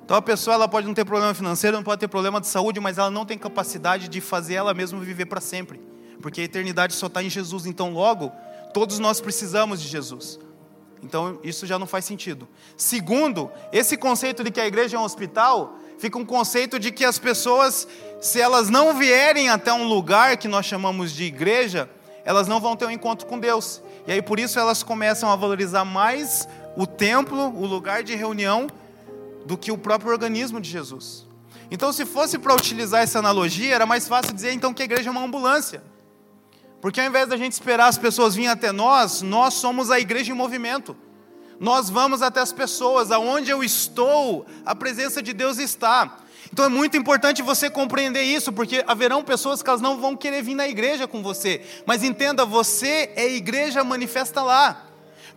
Então 0.04 0.17
a 0.17 0.22
pessoa 0.22 0.56
ela 0.56 0.67
pode 0.67 0.86
não 0.86 0.94
ter 0.94 1.06
problema 1.06 1.34
financeiro, 1.34 1.78
não 1.78 1.84
pode 1.84 2.00
ter 2.00 2.08
problema 2.08 2.41
de 2.41 2.48
saúde, 2.48 2.80
mas 2.80 2.98
ela 2.98 3.10
não 3.10 3.26
tem 3.26 3.38
capacidade 3.38 4.08
de 4.08 4.20
fazer 4.20 4.56
ela 4.56 4.74
mesma 4.74 5.00
viver 5.00 5.26
para 5.26 5.39
sempre, 5.39 5.80
porque 6.22 6.41
a 6.41 6.44
eternidade 6.44 6.94
só 6.94 7.08
está 7.08 7.24
em 7.24 7.30
Jesus. 7.30 7.65
Então 7.65 7.94
logo 7.94 8.32
todos 8.74 9.00
nós 9.00 9.22
precisamos 9.22 9.82
de 9.82 9.88
Jesus. 9.88 10.39
Então 11.04 11.40
isso 11.44 11.66
já 11.66 11.80
não 11.80 11.88
faz 11.88 12.06
sentido. 12.06 12.48
Segundo, 12.78 13.52
esse 13.72 13.98
conceito 13.98 14.44
de 14.44 14.52
que 14.52 14.60
a 14.60 14.68
igreja 14.68 14.98
é 14.98 15.00
um 15.00 15.04
hospital, 15.04 15.78
fica 15.98 16.18
um 16.18 16.26
conceito 16.26 16.80
de 16.80 16.92
que 16.92 17.04
as 17.04 17.18
pessoas, 17.18 17.88
se 18.20 18.40
elas 18.40 18.70
não 18.70 18.94
vierem 18.98 19.50
até 19.50 19.74
um 19.74 19.88
lugar 19.88 20.38
que 20.38 20.48
nós 20.48 20.66
chamamos 20.66 21.12
de 21.12 21.24
igreja, 21.24 21.90
elas 22.24 22.48
não 22.48 22.60
vão 22.60 22.76
ter 22.76 22.86
um 22.86 22.92
encontro 22.92 23.26
com 23.26 23.40
Deus. 23.40 23.82
E 24.08 24.12
aí 24.12 24.22
por 24.22 24.40
isso 24.40 24.60
elas 24.60 24.84
começam 24.84 25.30
a 25.30 25.36
valorizar 25.36 25.86
mais 25.86 26.48
o 26.76 26.86
templo, 26.86 27.54
o 27.56 27.66
lugar 27.66 28.04
de 28.04 28.16
reunião, 28.16 28.68
do 29.46 29.58
que 29.58 29.72
o 29.72 29.78
próprio 29.78 30.12
organismo 30.12 30.62
de 30.62 30.70
Jesus. 30.70 31.28
Então, 31.70 31.94
se 31.94 32.06
fosse 32.06 32.38
para 32.38 32.54
utilizar 32.54 33.02
essa 33.02 33.20
analogia, 33.20 33.74
era 33.74 33.86
mais 33.86 34.06
fácil 34.06 34.34
dizer 34.34 34.52
então 34.52 34.74
que 34.74 34.82
a 34.82 34.86
igreja 34.86 35.10
é 35.10 35.12
uma 35.12 35.24
ambulância. 35.24 35.82
Porque 36.82 37.00
ao 37.00 37.06
invés 37.06 37.30
da 37.30 37.38
gente 37.38 37.54
esperar 37.54 37.88
as 37.88 37.98
pessoas 37.98 38.34
virem 38.34 38.50
até 38.50 38.72
nós, 38.72 39.22
nós 39.22 39.54
somos 39.54 39.91
a 39.91 40.00
igreja 40.00 40.32
em 40.32 40.36
movimento. 40.36 40.98
Nós 41.60 41.91
vamos 41.91 42.24
até 42.24 42.39
as 42.39 42.52
pessoas, 42.52 43.12
aonde 43.12 43.52
eu 43.52 43.63
estou, 43.63 44.48
a 44.65 44.74
presença 44.74 45.22
de 45.22 45.32
Deus 45.32 45.60
está. 45.60 46.17
Então 46.52 46.65
é 46.65 46.70
muito 46.70 46.98
importante 46.98 47.44
você 47.44 47.70
compreender 47.70 48.24
isso, 48.24 48.52
porque 48.52 48.84
haverão 48.88 49.24
pessoas 49.24 49.62
que 49.62 49.70
elas 49.70 49.80
não 49.80 50.02
vão 50.02 50.17
querer 50.17 50.41
vir 50.41 50.56
na 50.56 50.67
igreja 50.67 51.08
com 51.08 51.22
você. 51.22 51.62
Mas 51.86 52.04
entenda, 52.04 52.46
você 52.46 53.12
é 53.15 53.32
igreja 53.32 53.84
manifesta 53.84 54.41
lá. 54.41 54.88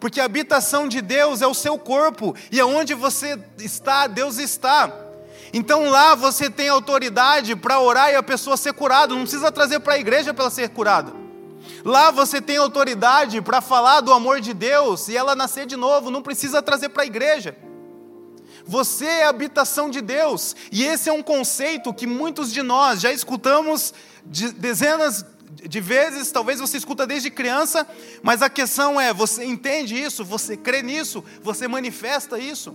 Porque 0.01 0.21
a 0.21 0.25
habitação 0.25 0.89
de 0.89 1.03
Deus 1.03 1.43
é 1.43 1.47
o 1.47 1.55
seu 1.55 1.79
corpo, 1.79 2.35
e 2.51 2.59
aonde 2.59 2.95
você 2.95 3.39
está, 3.59 4.07
Deus 4.07 4.39
está. 4.39 4.91
Então 5.53 5.91
lá 5.91 6.15
você 6.15 6.49
tem 6.49 6.71
autoridade 6.71 7.55
para 7.55 7.79
orar 7.79 8.11
e 8.11 8.17
a 8.17 8.23
pessoa 8.23 8.57
ser 8.57 8.73
curada, 8.73 9.15
não 9.15 9.23
precisa 9.23 9.53
trazer 9.53 9.81
para 9.81 9.95
a 9.95 9.99
igreja 9.99 10.33
para 10.33 10.45
ela 10.45 10.51
ser 10.51 10.71
curada. 10.71 11.24
Lá 11.85 12.11
você 12.11 12.41
tem 12.41 12.57
autoridade 12.57 13.43
para 13.43 13.61
falar 13.61 14.01
do 14.01 14.13
amor 14.13 14.41
de 14.41 14.55
Deus 14.55 15.07
e 15.09 15.17
ela 15.17 15.37
nascer 15.37 15.67
de 15.67 15.77
novo, 15.77 16.11
não 16.11 16.23
precisa 16.23 16.63
trazer 16.63 16.89
para 16.89 17.03
a 17.03 17.07
igreja. 17.07 17.55
Você 18.67 19.05
é 19.05 19.27
a 19.27 19.29
habitação 19.29 19.91
de 19.91 20.01
Deus, 20.01 20.57
e 20.73 20.85
esse 20.85 21.11
é 21.11 21.13
um 21.13 21.23
conceito 21.23 21.93
que 21.93 22.07
muitos 22.07 22.51
de 22.51 22.63
nós 22.63 23.03
já 23.03 23.13
escutamos 23.13 23.93
de 24.25 24.51
dezenas 24.53 25.27
de 25.69 25.81
vezes, 25.81 26.33
talvez 26.33 26.59
você 26.59 26.79
escuta 26.79 27.07
desde 27.07 27.31
criança, 27.31 27.87
mas 28.23 28.41
a 28.41 28.49
questão 28.49 28.99
é: 28.99 29.13
você 29.13 29.45
entende 29.45 29.95
isso, 29.95 30.25
você 30.25 30.57
crê 30.57 30.83
nisso, 30.83 31.23
você 31.43 31.69
manifesta 31.69 32.39
isso? 32.39 32.75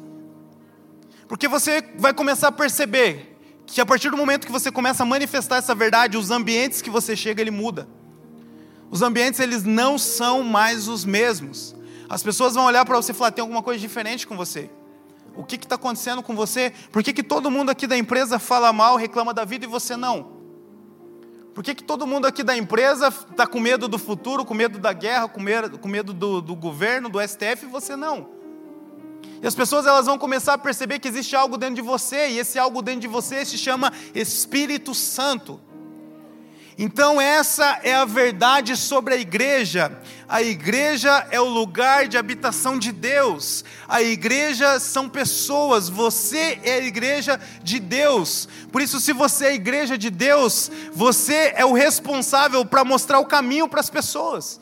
Porque 1.27 1.47
você 1.47 1.83
vai 1.97 2.13
começar 2.13 2.49
a 2.49 2.51
perceber 2.51 3.35
que 3.65 3.81
a 3.81 3.85
partir 3.85 4.11
do 4.11 4.17
momento 4.17 4.45
que 4.45 4.51
você 4.51 4.71
começa 4.71 5.01
a 5.01 5.05
manifestar 5.05 5.57
essa 5.57 5.73
verdade, 5.73 6.17
os 6.17 6.29
ambientes 6.29 6.81
que 6.81 6.89
você 6.91 7.15
chega, 7.15 7.41
ele 7.41 7.51
muda. 7.51 7.87
Os 8.91 9.01
ambientes 9.01 9.39
eles 9.39 9.63
não 9.63 9.97
são 9.97 10.43
mais 10.43 10.87
os 10.87 11.05
mesmos. 11.05 11.75
As 12.09 12.23
pessoas 12.23 12.55
vão 12.55 12.65
olhar 12.65 12.85
para 12.85 12.95
você 12.95 13.11
e 13.11 13.15
falar: 13.15 13.31
tem 13.31 13.41
alguma 13.41 13.61
coisa 13.61 13.79
diferente 13.79 14.25
com 14.25 14.35
você. 14.35 14.69
O 15.35 15.43
que 15.43 15.55
está 15.55 15.75
acontecendo 15.75 16.23
com 16.23 16.35
você? 16.35 16.73
Por 16.91 17.03
que, 17.03 17.13
que 17.13 17.23
todo 17.23 17.51
mundo 17.51 17.69
aqui 17.69 17.85
da 17.85 17.97
empresa 17.97 18.39
fala 18.39 18.73
mal, 18.73 18.97
reclama 18.97 19.33
da 19.33 19.45
vida 19.45 19.65
e 19.65 19.67
você 19.67 19.95
não? 19.95 20.39
Por 21.53 21.63
que, 21.63 21.75
que 21.75 21.83
todo 21.83 22.07
mundo 22.07 22.25
aqui 22.25 22.43
da 22.43 22.57
empresa 22.57 23.07
está 23.07 23.45
com 23.45 23.59
medo 23.59 23.87
do 23.87 23.99
futuro, 23.99 24.43
com 24.43 24.53
medo 24.53 24.79
da 24.79 24.91
guerra, 24.91 25.27
com 25.27 25.41
medo, 25.41 25.77
com 25.77 25.87
medo 25.87 26.13
do, 26.13 26.41
do 26.41 26.55
governo, 26.55 27.09
do 27.09 27.19
STF 27.21 27.65
e 27.65 27.69
você 27.69 27.95
não? 27.95 28.29
E 29.41 29.47
as 29.47 29.55
pessoas 29.55 29.85
elas 29.85 30.05
vão 30.05 30.17
começar 30.17 30.53
a 30.53 30.57
perceber 30.57 30.99
que 30.99 31.07
existe 31.07 31.35
algo 31.35 31.57
dentro 31.57 31.75
de 31.75 31.81
você, 31.81 32.29
e 32.29 32.39
esse 32.39 32.59
algo 32.59 32.81
dentro 32.81 33.01
de 33.01 33.07
você 33.07 33.45
se 33.45 33.57
chama 33.57 33.93
Espírito 34.13 34.93
Santo. 34.93 35.59
Então, 36.81 37.19
essa 37.19 37.81
é 37.83 37.93
a 37.93 38.05
verdade 38.05 38.77
sobre 38.77 39.13
a 39.13 39.17
igreja. 39.17 39.91
A 40.29 40.41
igreja 40.41 41.27
é 41.29 41.37
o 41.37 41.43
lugar 41.43 42.07
de 42.07 42.17
habitação 42.17 42.79
de 42.79 42.93
Deus. 42.93 43.65
A 43.85 44.01
igreja 44.01 44.79
são 44.79 45.09
pessoas. 45.09 45.89
Você 45.89 46.57
é 46.63 46.75
a 46.75 46.85
igreja 46.85 47.37
de 47.61 47.81
Deus. 47.81 48.47
Por 48.71 48.81
isso, 48.81 49.01
se 49.01 49.11
você 49.11 49.47
é 49.47 49.49
a 49.49 49.55
igreja 49.55 49.97
de 49.97 50.09
Deus, 50.09 50.71
você 50.93 51.51
é 51.53 51.65
o 51.65 51.73
responsável 51.73 52.65
para 52.65 52.85
mostrar 52.85 53.19
o 53.19 53.25
caminho 53.25 53.67
para 53.67 53.81
as 53.81 53.89
pessoas. 53.89 54.57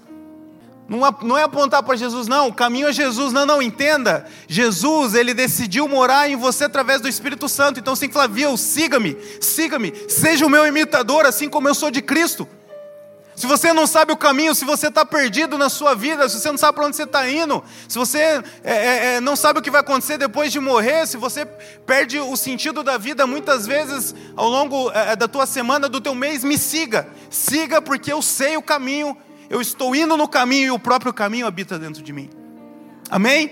Não 0.90 1.38
é 1.38 1.44
apontar 1.44 1.84
para 1.84 1.98
Jesus, 1.98 2.28
não. 2.28 2.48
O 2.48 2.54
caminho 2.54 2.88
é 2.88 2.94
Jesus. 2.94 3.34
Não, 3.34 3.46
não, 3.46 3.62
entenda. 3.62 4.26
Jesus, 4.48 5.16
ele 5.16 5.34
decidiu 5.34 5.88
morar 5.88 6.30
em 6.30 6.38
você 6.38 6.64
através 6.64 7.02
do 7.02 7.10
Espírito 7.10 7.50
Santo. 7.50 7.80
Então 7.80 7.96
falar, 7.96 8.28
viu, 8.28 8.56
siga-me, 8.56 9.18
siga-me, 9.42 9.94
seja 10.08 10.46
o 10.46 10.50
meu 10.50 10.66
imitador, 10.66 11.26
assim 11.26 11.50
como 11.50 11.68
eu 11.68 11.76
sou 11.76 11.92
de 11.92 12.02
Cristo. 12.02 12.48
Se 13.38 13.46
você 13.46 13.72
não 13.72 13.86
sabe 13.86 14.12
o 14.12 14.18
caminho, 14.18 14.56
se 14.56 14.66
você 14.66 14.88
está 14.88 15.06
perdido 15.06 15.60
na 15.60 15.70
sua 15.70 15.94
vida, 15.94 16.28
se 16.28 16.40
você 16.40 16.50
não 16.50 16.58
sabe 16.58 16.74
para 16.76 16.88
onde 16.88 16.96
você 16.96 17.04
está 17.04 17.30
indo, 17.30 17.64
se 17.88 17.96
você 17.96 18.18
é, 18.18 18.44
é, 18.64 19.16
é, 19.16 19.22
não 19.22 19.36
sabe 19.36 19.60
o 19.60 19.62
que 19.62 19.70
vai 19.70 19.82
acontecer 19.82 20.18
depois 20.18 20.52
de 20.52 20.60
morrer, 20.60 21.06
se 21.06 21.18
você 21.18 21.46
perde 21.86 22.18
o 22.18 22.36
sentido 22.36 22.82
da 22.82 22.98
vida 22.98 23.28
muitas 23.28 23.68
vezes 23.68 24.16
ao 24.36 24.50
longo 24.50 24.90
é, 24.90 25.12
é, 25.12 25.16
da 25.16 25.28
tua 25.28 25.46
semana, 25.46 25.88
do 25.88 26.02
teu 26.02 26.16
mês, 26.16 26.44
me 26.44 26.58
siga. 26.58 27.08
Siga 27.30 27.80
porque 27.80 28.12
eu 28.12 28.24
sei 28.24 28.58
o 28.58 28.62
caminho 28.62 29.16
eu 29.50 29.62
estou 29.62 29.96
indo 29.96 30.18
no 30.18 30.28
caminho 30.28 30.68
e 30.68 30.72
o 30.72 30.80
próprio 30.80 31.14
caminho 31.14 31.48
habita 31.48 31.80
dentro 31.80 32.04
de 32.04 32.12
mim. 32.12 32.30
Amém? 33.10 33.52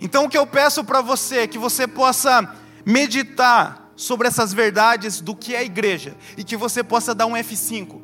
Então 0.00 0.24
o 0.24 0.28
que 0.28 0.38
eu 0.38 0.46
peço 0.46 0.84
para 0.84 1.00
você 1.00 1.38
é 1.38 1.46
que 1.46 1.58
você 1.58 1.86
possa 1.86 2.54
meditar 2.84 3.92
sobre 3.96 4.28
essas 4.28 4.52
verdades 4.52 5.20
do 5.20 5.34
que 5.34 5.54
é 5.54 5.58
a 5.58 5.64
igreja 5.64 6.16
e 6.36 6.44
que 6.44 6.56
você 6.56 6.82
possa 6.82 7.14
dar 7.14 7.26
um 7.26 7.32
F5 7.32 8.00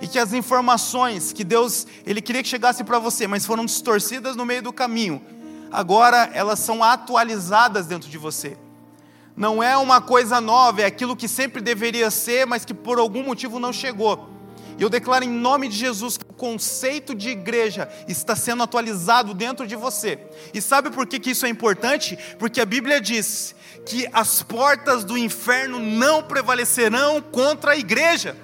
e 0.00 0.08
que 0.08 0.18
as 0.18 0.32
informações 0.32 1.32
que 1.32 1.44
Deus 1.44 1.86
ele 2.04 2.20
queria 2.20 2.42
que 2.42 2.48
chegasse 2.48 2.82
para 2.82 2.98
você, 2.98 3.26
mas 3.26 3.46
foram 3.46 3.64
distorcidas 3.64 4.34
no 4.34 4.44
meio 4.44 4.62
do 4.62 4.72
caminho, 4.72 5.22
agora 5.70 6.28
elas 6.34 6.58
são 6.58 6.82
atualizadas 6.82 7.86
dentro 7.86 8.10
de 8.10 8.18
você. 8.18 8.56
Não 9.36 9.62
é 9.62 9.76
uma 9.76 10.00
coisa 10.00 10.40
nova, 10.40 10.82
é 10.82 10.84
aquilo 10.84 11.16
que 11.16 11.28
sempre 11.28 11.62
deveria 11.62 12.10
ser, 12.10 12.46
mas 12.46 12.64
que 12.64 12.74
por 12.74 12.98
algum 12.98 13.22
motivo 13.22 13.58
não 13.58 13.72
chegou. 13.72 14.31
Eu 14.82 14.90
declaro 14.90 15.24
em 15.24 15.30
nome 15.30 15.68
de 15.68 15.76
Jesus 15.76 16.18
que 16.18 16.24
o 16.28 16.34
conceito 16.34 17.14
de 17.14 17.28
igreja 17.28 17.88
está 18.08 18.34
sendo 18.34 18.64
atualizado 18.64 19.32
dentro 19.32 19.64
de 19.64 19.76
você. 19.76 20.18
E 20.52 20.60
sabe 20.60 20.90
por 20.90 21.06
que, 21.06 21.20
que 21.20 21.30
isso 21.30 21.46
é 21.46 21.48
importante? 21.48 22.18
Porque 22.36 22.60
a 22.60 22.66
Bíblia 22.66 23.00
diz 23.00 23.54
que 23.86 24.08
as 24.12 24.42
portas 24.42 25.04
do 25.04 25.16
inferno 25.16 25.78
não 25.78 26.20
prevalecerão 26.24 27.22
contra 27.22 27.72
a 27.72 27.76
igreja. 27.76 28.36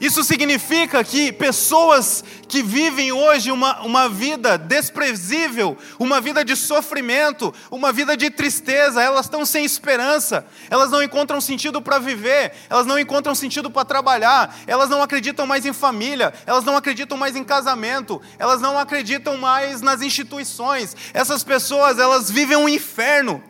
Isso 0.00 0.22
significa 0.22 1.02
que 1.02 1.32
pessoas 1.32 2.22
que 2.48 2.62
vivem 2.62 3.12
hoje 3.12 3.50
uma, 3.50 3.80
uma 3.82 4.08
vida 4.08 4.56
desprezível, 4.56 5.76
uma 5.98 6.20
vida 6.20 6.44
de 6.44 6.54
sofrimento, 6.54 7.52
uma 7.70 7.92
vida 7.92 8.16
de 8.16 8.30
tristeza, 8.30 9.02
elas 9.02 9.26
estão 9.26 9.44
sem 9.44 9.64
esperança, 9.64 10.46
elas 10.70 10.90
não 10.90 11.02
encontram 11.02 11.40
sentido 11.40 11.80
para 11.80 11.98
viver, 11.98 12.52
elas 12.68 12.86
não 12.86 12.98
encontram 12.98 13.34
sentido 13.34 13.70
para 13.70 13.84
trabalhar, 13.84 14.56
elas 14.66 14.88
não 14.90 15.02
acreditam 15.02 15.46
mais 15.46 15.64
em 15.64 15.72
família, 15.72 16.32
elas 16.46 16.64
não 16.64 16.76
acreditam 16.76 17.16
mais 17.16 17.34
em 17.34 17.44
casamento, 17.44 18.20
elas 18.38 18.60
não 18.60 18.78
acreditam 18.78 19.36
mais 19.36 19.80
nas 19.80 20.02
instituições. 20.02 20.94
Essas 21.14 21.42
pessoas, 21.42 21.98
elas 21.98 22.30
vivem 22.30 22.56
um 22.56 22.68
inferno. 22.68 23.42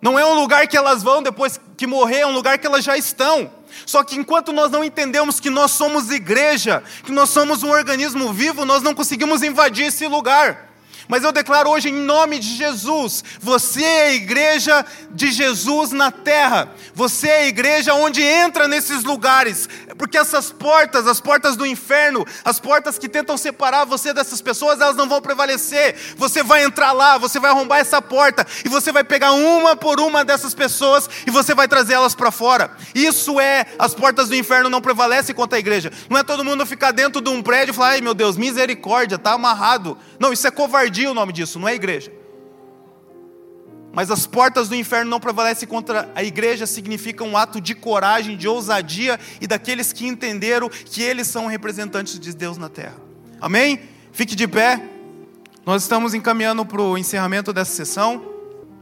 Não 0.00 0.18
é 0.18 0.24
um 0.24 0.34
lugar 0.34 0.66
que 0.66 0.76
elas 0.76 1.02
vão 1.02 1.22
depois 1.22 1.60
que 1.76 1.86
morrer, 1.86 2.20
é 2.20 2.26
um 2.26 2.32
lugar 2.32 2.58
que 2.58 2.66
elas 2.66 2.84
já 2.84 2.96
estão. 2.96 3.50
Só 3.84 4.02
que 4.02 4.16
enquanto 4.16 4.52
nós 4.52 4.70
não 4.70 4.84
entendemos 4.84 5.40
que 5.40 5.50
nós 5.50 5.72
somos 5.72 6.10
igreja, 6.10 6.82
que 7.04 7.12
nós 7.12 7.30
somos 7.30 7.62
um 7.62 7.70
organismo 7.70 8.32
vivo, 8.32 8.64
nós 8.64 8.82
não 8.82 8.94
conseguimos 8.94 9.42
invadir 9.42 9.86
esse 9.86 10.06
lugar. 10.06 10.67
Mas 11.08 11.24
eu 11.24 11.32
declaro 11.32 11.70
hoje 11.70 11.88
em 11.88 11.94
nome 11.94 12.38
de 12.38 12.54
Jesus: 12.54 13.24
você 13.40 13.82
é 13.82 14.06
a 14.08 14.14
igreja 14.14 14.84
de 15.10 15.32
Jesus 15.32 15.90
na 15.90 16.10
terra. 16.10 16.68
Você 16.94 17.28
é 17.28 17.38
a 17.40 17.46
igreja 17.46 17.94
onde 17.94 18.22
entra 18.22 18.68
nesses 18.68 19.02
lugares. 19.02 19.68
Porque 19.96 20.18
essas 20.18 20.52
portas, 20.52 21.06
as 21.06 21.20
portas 21.20 21.56
do 21.56 21.66
inferno, 21.66 22.26
as 22.44 22.60
portas 22.60 22.98
que 22.98 23.08
tentam 23.08 23.36
separar 23.36 23.84
você 23.84 24.12
dessas 24.12 24.40
pessoas, 24.40 24.80
elas 24.80 24.96
não 24.96 25.08
vão 25.08 25.20
prevalecer. 25.20 25.96
Você 26.16 26.42
vai 26.42 26.64
entrar 26.64 26.92
lá, 26.92 27.16
você 27.16 27.40
vai 27.40 27.50
arrombar 27.50 27.80
essa 27.80 28.02
porta 28.02 28.46
e 28.64 28.68
você 28.68 28.92
vai 28.92 29.02
pegar 29.02 29.32
uma 29.32 29.74
por 29.74 30.00
uma 30.00 30.24
dessas 30.24 30.54
pessoas 30.54 31.08
e 31.26 31.30
você 31.30 31.54
vai 31.54 31.66
trazer 31.66 31.94
elas 31.94 32.14
para 32.14 32.30
fora. 32.30 32.70
Isso 32.94 33.40
é 33.40 33.66
as 33.78 33.94
portas 33.94 34.28
do 34.28 34.36
inferno 34.36 34.68
não 34.68 34.80
prevalecem 34.80 35.34
contra 35.34 35.56
a 35.56 35.60
igreja. 35.60 35.90
Não 36.10 36.18
é 36.18 36.22
todo 36.22 36.44
mundo 36.44 36.66
ficar 36.66 36.90
dentro 36.90 37.22
de 37.22 37.30
um 37.30 37.42
prédio 37.42 37.72
e 37.72 37.74
falar: 37.74 37.90
"Ai, 37.90 38.00
meu 38.00 38.14
Deus, 38.14 38.36
misericórdia, 38.36 39.18
tá 39.18 39.32
amarrado". 39.32 39.96
Não, 40.18 40.32
isso 40.32 40.46
é 40.46 40.50
covardia 40.50 40.97
o 41.06 41.14
nome 41.14 41.32
disso, 41.32 41.58
não 41.58 41.68
é 41.68 41.74
igreja. 41.74 42.12
Mas 43.92 44.10
as 44.10 44.26
portas 44.26 44.68
do 44.68 44.74
inferno 44.74 45.10
não 45.10 45.18
prevalecem 45.18 45.68
contra 45.68 46.10
a 46.14 46.22
igreja, 46.22 46.66
significa 46.66 47.24
um 47.24 47.36
ato 47.36 47.60
de 47.60 47.74
coragem, 47.74 48.36
de 48.36 48.46
ousadia 48.46 49.18
e 49.40 49.46
daqueles 49.46 49.92
que 49.92 50.06
entenderam 50.06 50.68
que 50.68 51.02
eles 51.02 51.26
são 51.26 51.46
representantes 51.46 52.18
de 52.18 52.34
Deus 52.34 52.58
na 52.58 52.68
terra. 52.68 52.96
Amém? 53.40 53.80
Fique 54.12 54.36
de 54.36 54.46
pé. 54.46 54.82
Nós 55.64 55.82
estamos 55.82 56.14
encaminhando 56.14 56.64
para 56.64 56.80
o 56.80 56.96
encerramento 56.96 57.52
dessa 57.52 57.72
sessão, 57.72 58.24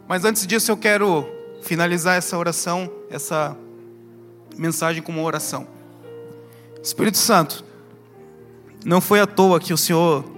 mas 0.06 0.24
antes 0.24 0.46
disso 0.46 0.70
eu 0.70 0.76
quero 0.76 1.26
finalizar 1.62 2.16
essa 2.16 2.36
oração, 2.36 2.90
essa 3.10 3.56
mensagem 4.56 5.02
com 5.02 5.12
uma 5.12 5.22
oração. 5.22 5.66
Espírito 6.82 7.18
Santo, 7.18 7.64
não 8.84 9.00
foi 9.00 9.20
à 9.20 9.26
toa 9.26 9.58
que 9.58 9.72
o 9.72 9.76
Senhor 9.76 10.35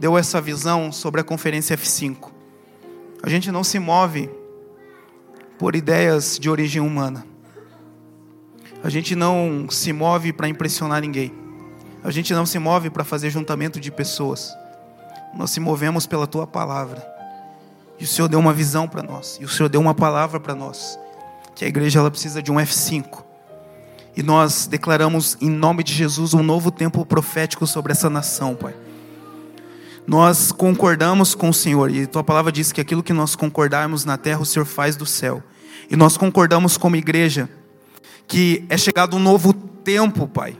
deu 0.00 0.16
essa 0.16 0.40
visão 0.40 0.90
sobre 0.90 1.20
a 1.20 1.24
conferência 1.24 1.76
F5. 1.76 2.30
A 3.22 3.28
gente 3.28 3.52
não 3.52 3.62
se 3.62 3.78
move 3.78 4.30
por 5.58 5.76
ideias 5.76 6.38
de 6.38 6.48
origem 6.48 6.80
humana. 6.80 7.26
A 8.82 8.88
gente 8.88 9.14
não 9.14 9.66
se 9.68 9.92
move 9.92 10.32
para 10.32 10.48
impressionar 10.48 11.02
ninguém. 11.02 11.34
A 12.02 12.10
gente 12.10 12.32
não 12.32 12.46
se 12.46 12.58
move 12.58 12.88
para 12.88 13.04
fazer 13.04 13.28
juntamento 13.28 13.78
de 13.78 13.92
pessoas. 13.92 14.50
Nós 15.34 15.50
se 15.50 15.60
movemos 15.60 16.06
pela 16.06 16.26
tua 16.26 16.46
palavra. 16.46 17.06
E 17.98 18.04
o 18.04 18.06
Senhor 18.06 18.26
deu 18.26 18.38
uma 18.38 18.54
visão 18.54 18.88
para 18.88 19.02
nós. 19.02 19.36
E 19.38 19.44
o 19.44 19.48
Senhor 19.50 19.68
deu 19.68 19.82
uma 19.82 19.94
palavra 19.94 20.40
para 20.40 20.54
nós. 20.54 20.98
Que 21.54 21.66
a 21.66 21.68
igreja 21.68 21.98
ela 21.98 22.10
precisa 22.10 22.42
de 22.42 22.50
um 22.50 22.56
F5. 22.56 23.22
E 24.16 24.22
nós 24.22 24.66
declaramos 24.66 25.36
em 25.42 25.50
nome 25.50 25.84
de 25.84 25.92
Jesus 25.92 26.32
um 26.32 26.42
novo 26.42 26.70
tempo 26.70 27.04
profético 27.04 27.66
sobre 27.66 27.92
essa 27.92 28.08
nação, 28.08 28.56
Pai 28.56 28.74
nós 30.06 30.50
concordamos 30.52 31.34
com 31.34 31.50
o 31.50 31.54
Senhor, 31.54 31.90
e 31.90 32.06
tua 32.06 32.24
palavra 32.24 32.50
diz 32.50 32.72
que 32.72 32.80
aquilo 32.80 33.02
que 33.02 33.12
nós 33.12 33.36
concordarmos 33.36 34.04
na 34.04 34.16
terra, 34.16 34.40
o 34.40 34.46
Senhor 34.46 34.64
faz 34.64 34.96
do 34.96 35.06
céu. 35.06 35.42
E 35.90 35.96
nós 35.96 36.16
concordamos 36.16 36.76
como 36.76 36.96
igreja 36.96 37.48
que 38.26 38.64
é 38.68 38.76
chegado 38.76 39.16
um 39.16 39.20
novo 39.20 39.52
tempo, 39.52 40.26
Pai, 40.28 40.56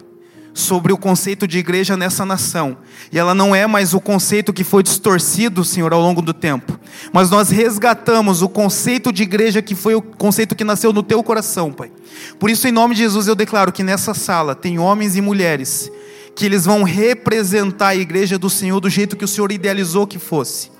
sobre 0.52 0.92
o 0.92 0.98
conceito 0.98 1.46
de 1.46 1.58
igreja 1.58 1.96
nessa 1.96 2.24
nação. 2.24 2.76
E 3.12 3.18
ela 3.18 3.32
não 3.32 3.54
é 3.54 3.64
mais 3.64 3.94
o 3.94 4.00
conceito 4.00 4.52
que 4.52 4.64
foi 4.64 4.82
distorcido, 4.82 5.64
Senhor, 5.64 5.92
ao 5.92 6.00
longo 6.00 6.20
do 6.20 6.34
tempo. 6.34 6.78
Mas 7.12 7.30
nós 7.30 7.48
resgatamos 7.48 8.42
o 8.42 8.48
conceito 8.48 9.12
de 9.12 9.22
igreja 9.22 9.62
que 9.62 9.76
foi 9.76 9.94
o 9.94 10.02
conceito 10.02 10.56
que 10.56 10.64
nasceu 10.64 10.92
no 10.92 11.02
teu 11.02 11.22
coração, 11.22 11.72
Pai. 11.72 11.92
Por 12.40 12.50
isso, 12.50 12.66
em 12.66 12.72
nome 12.72 12.96
de 12.96 13.02
Jesus, 13.02 13.28
eu 13.28 13.36
declaro 13.36 13.70
que 13.70 13.84
nessa 13.84 14.14
sala 14.14 14.56
tem 14.56 14.80
homens 14.80 15.14
e 15.14 15.20
mulheres 15.20 15.90
que 16.34 16.44
eles 16.46 16.64
vão 16.64 16.82
representar 16.82 17.88
a 17.88 17.96
igreja 17.96 18.38
do 18.38 18.50
Senhor 18.50 18.80
do 18.80 18.90
jeito 18.90 19.16
que 19.16 19.24
o 19.24 19.28
Senhor 19.28 19.52
idealizou 19.52 20.06
que 20.06 20.18
fosse. 20.18 20.70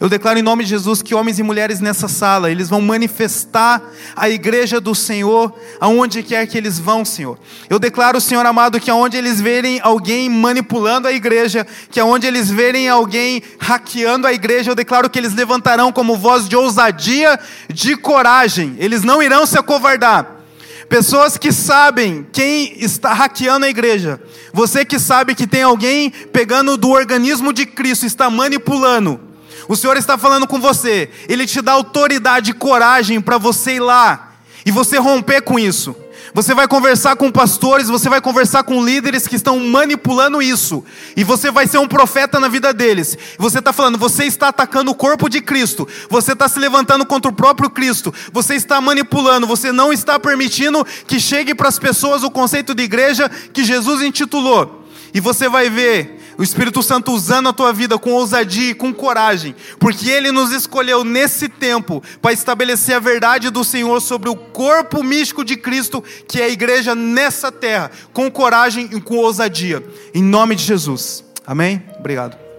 Eu 0.00 0.08
declaro 0.08 0.38
em 0.38 0.42
nome 0.42 0.64
de 0.64 0.70
Jesus 0.70 1.02
que 1.02 1.14
homens 1.14 1.38
e 1.38 1.42
mulheres 1.42 1.80
nessa 1.80 2.08
sala, 2.08 2.50
eles 2.50 2.68
vão 2.68 2.80
manifestar 2.80 3.82
a 4.14 4.28
igreja 4.28 4.80
do 4.80 4.94
Senhor 4.94 5.52
aonde 5.80 6.22
quer 6.22 6.46
que 6.46 6.56
eles 6.56 6.78
vão, 6.78 7.04
Senhor. 7.04 7.38
Eu 7.68 7.78
declaro, 7.78 8.20
Senhor 8.20 8.44
amado, 8.44 8.80
que 8.80 8.90
aonde 8.90 9.16
eles 9.16 9.40
verem 9.40 9.80
alguém 9.82 10.28
manipulando 10.28 11.08
a 11.08 11.12
igreja, 11.12 11.66
que 11.90 12.00
aonde 12.00 12.26
eles 12.26 12.50
verem 12.50 12.88
alguém 12.88 13.42
hackeando 13.58 14.26
a 14.26 14.32
igreja, 14.32 14.70
eu 14.70 14.74
declaro 14.74 15.10
que 15.10 15.18
eles 15.18 15.34
levantarão 15.34 15.92
como 15.92 16.16
voz 16.16 16.48
de 16.48 16.56
ousadia, 16.56 17.38
de 17.68 17.96
coragem. 17.96 18.76
Eles 18.78 19.02
não 19.02 19.22
irão 19.22 19.44
se 19.44 19.58
acovardar 19.58 20.39
Pessoas 20.90 21.38
que 21.38 21.52
sabem 21.52 22.26
quem 22.32 22.74
está 22.82 23.12
hackeando 23.14 23.64
a 23.64 23.68
igreja. 23.68 24.20
Você 24.52 24.84
que 24.84 24.98
sabe 24.98 25.36
que 25.36 25.46
tem 25.46 25.62
alguém 25.62 26.10
pegando 26.10 26.76
do 26.76 26.90
organismo 26.90 27.52
de 27.52 27.64
Cristo, 27.64 28.04
está 28.04 28.28
manipulando. 28.28 29.20
O 29.68 29.76
Senhor 29.76 29.96
está 29.96 30.18
falando 30.18 30.48
com 30.48 30.58
você. 30.58 31.08
Ele 31.28 31.46
te 31.46 31.62
dá 31.62 31.72
autoridade 31.72 32.50
e 32.50 32.54
coragem 32.54 33.20
para 33.20 33.38
você 33.38 33.74
ir 33.76 33.80
lá 33.80 34.32
e 34.66 34.72
você 34.72 34.98
romper 34.98 35.42
com 35.42 35.60
isso. 35.60 35.94
Você 36.32 36.54
vai 36.54 36.68
conversar 36.68 37.16
com 37.16 37.30
pastores, 37.30 37.88
você 37.88 38.08
vai 38.08 38.20
conversar 38.20 38.62
com 38.62 38.84
líderes 38.84 39.26
que 39.26 39.34
estão 39.34 39.58
manipulando 39.58 40.40
isso. 40.40 40.84
E 41.16 41.24
você 41.24 41.50
vai 41.50 41.66
ser 41.66 41.78
um 41.78 41.88
profeta 41.88 42.38
na 42.38 42.46
vida 42.46 42.72
deles. 42.72 43.18
Você 43.36 43.58
está 43.58 43.72
falando, 43.72 43.98
você 43.98 44.24
está 44.24 44.48
atacando 44.48 44.92
o 44.92 44.94
corpo 44.94 45.28
de 45.28 45.40
Cristo. 45.40 45.88
Você 46.08 46.32
está 46.32 46.48
se 46.48 46.58
levantando 46.58 47.04
contra 47.04 47.30
o 47.30 47.34
próprio 47.34 47.68
Cristo. 47.68 48.14
Você 48.32 48.54
está 48.54 48.80
manipulando. 48.80 49.46
Você 49.46 49.72
não 49.72 49.92
está 49.92 50.20
permitindo 50.20 50.86
que 51.06 51.18
chegue 51.18 51.54
para 51.54 51.68
as 51.68 51.78
pessoas 51.78 52.22
o 52.22 52.30
conceito 52.30 52.74
de 52.74 52.84
igreja 52.84 53.28
que 53.52 53.64
Jesus 53.64 54.00
intitulou. 54.02 54.86
E 55.12 55.18
você 55.18 55.48
vai 55.48 55.68
ver 55.68 56.19
o 56.40 56.42
Espírito 56.42 56.82
Santo 56.82 57.12
usando 57.12 57.50
a 57.50 57.52
tua 57.52 57.70
vida 57.70 57.98
com 57.98 58.12
ousadia 58.12 58.70
e 58.70 58.74
com 58.74 58.94
coragem, 58.94 59.54
porque 59.78 60.08
Ele 60.08 60.32
nos 60.32 60.52
escolheu 60.52 61.04
nesse 61.04 61.50
tempo 61.50 62.02
para 62.22 62.32
estabelecer 62.32 62.96
a 62.96 62.98
verdade 62.98 63.50
do 63.50 63.62
Senhor 63.62 64.00
sobre 64.00 64.30
o 64.30 64.34
corpo 64.34 65.02
místico 65.02 65.44
de 65.44 65.54
Cristo, 65.54 66.02
que 66.26 66.40
é 66.40 66.44
a 66.44 66.48
igreja 66.48 66.94
nessa 66.94 67.52
terra, 67.52 67.90
com 68.14 68.30
coragem 68.30 68.88
e 68.90 69.02
com 69.02 69.18
ousadia. 69.18 69.84
Em 70.14 70.22
nome 70.22 70.56
de 70.56 70.64
Jesus. 70.64 71.22
Amém? 71.46 71.84
Obrigado. 71.98 72.49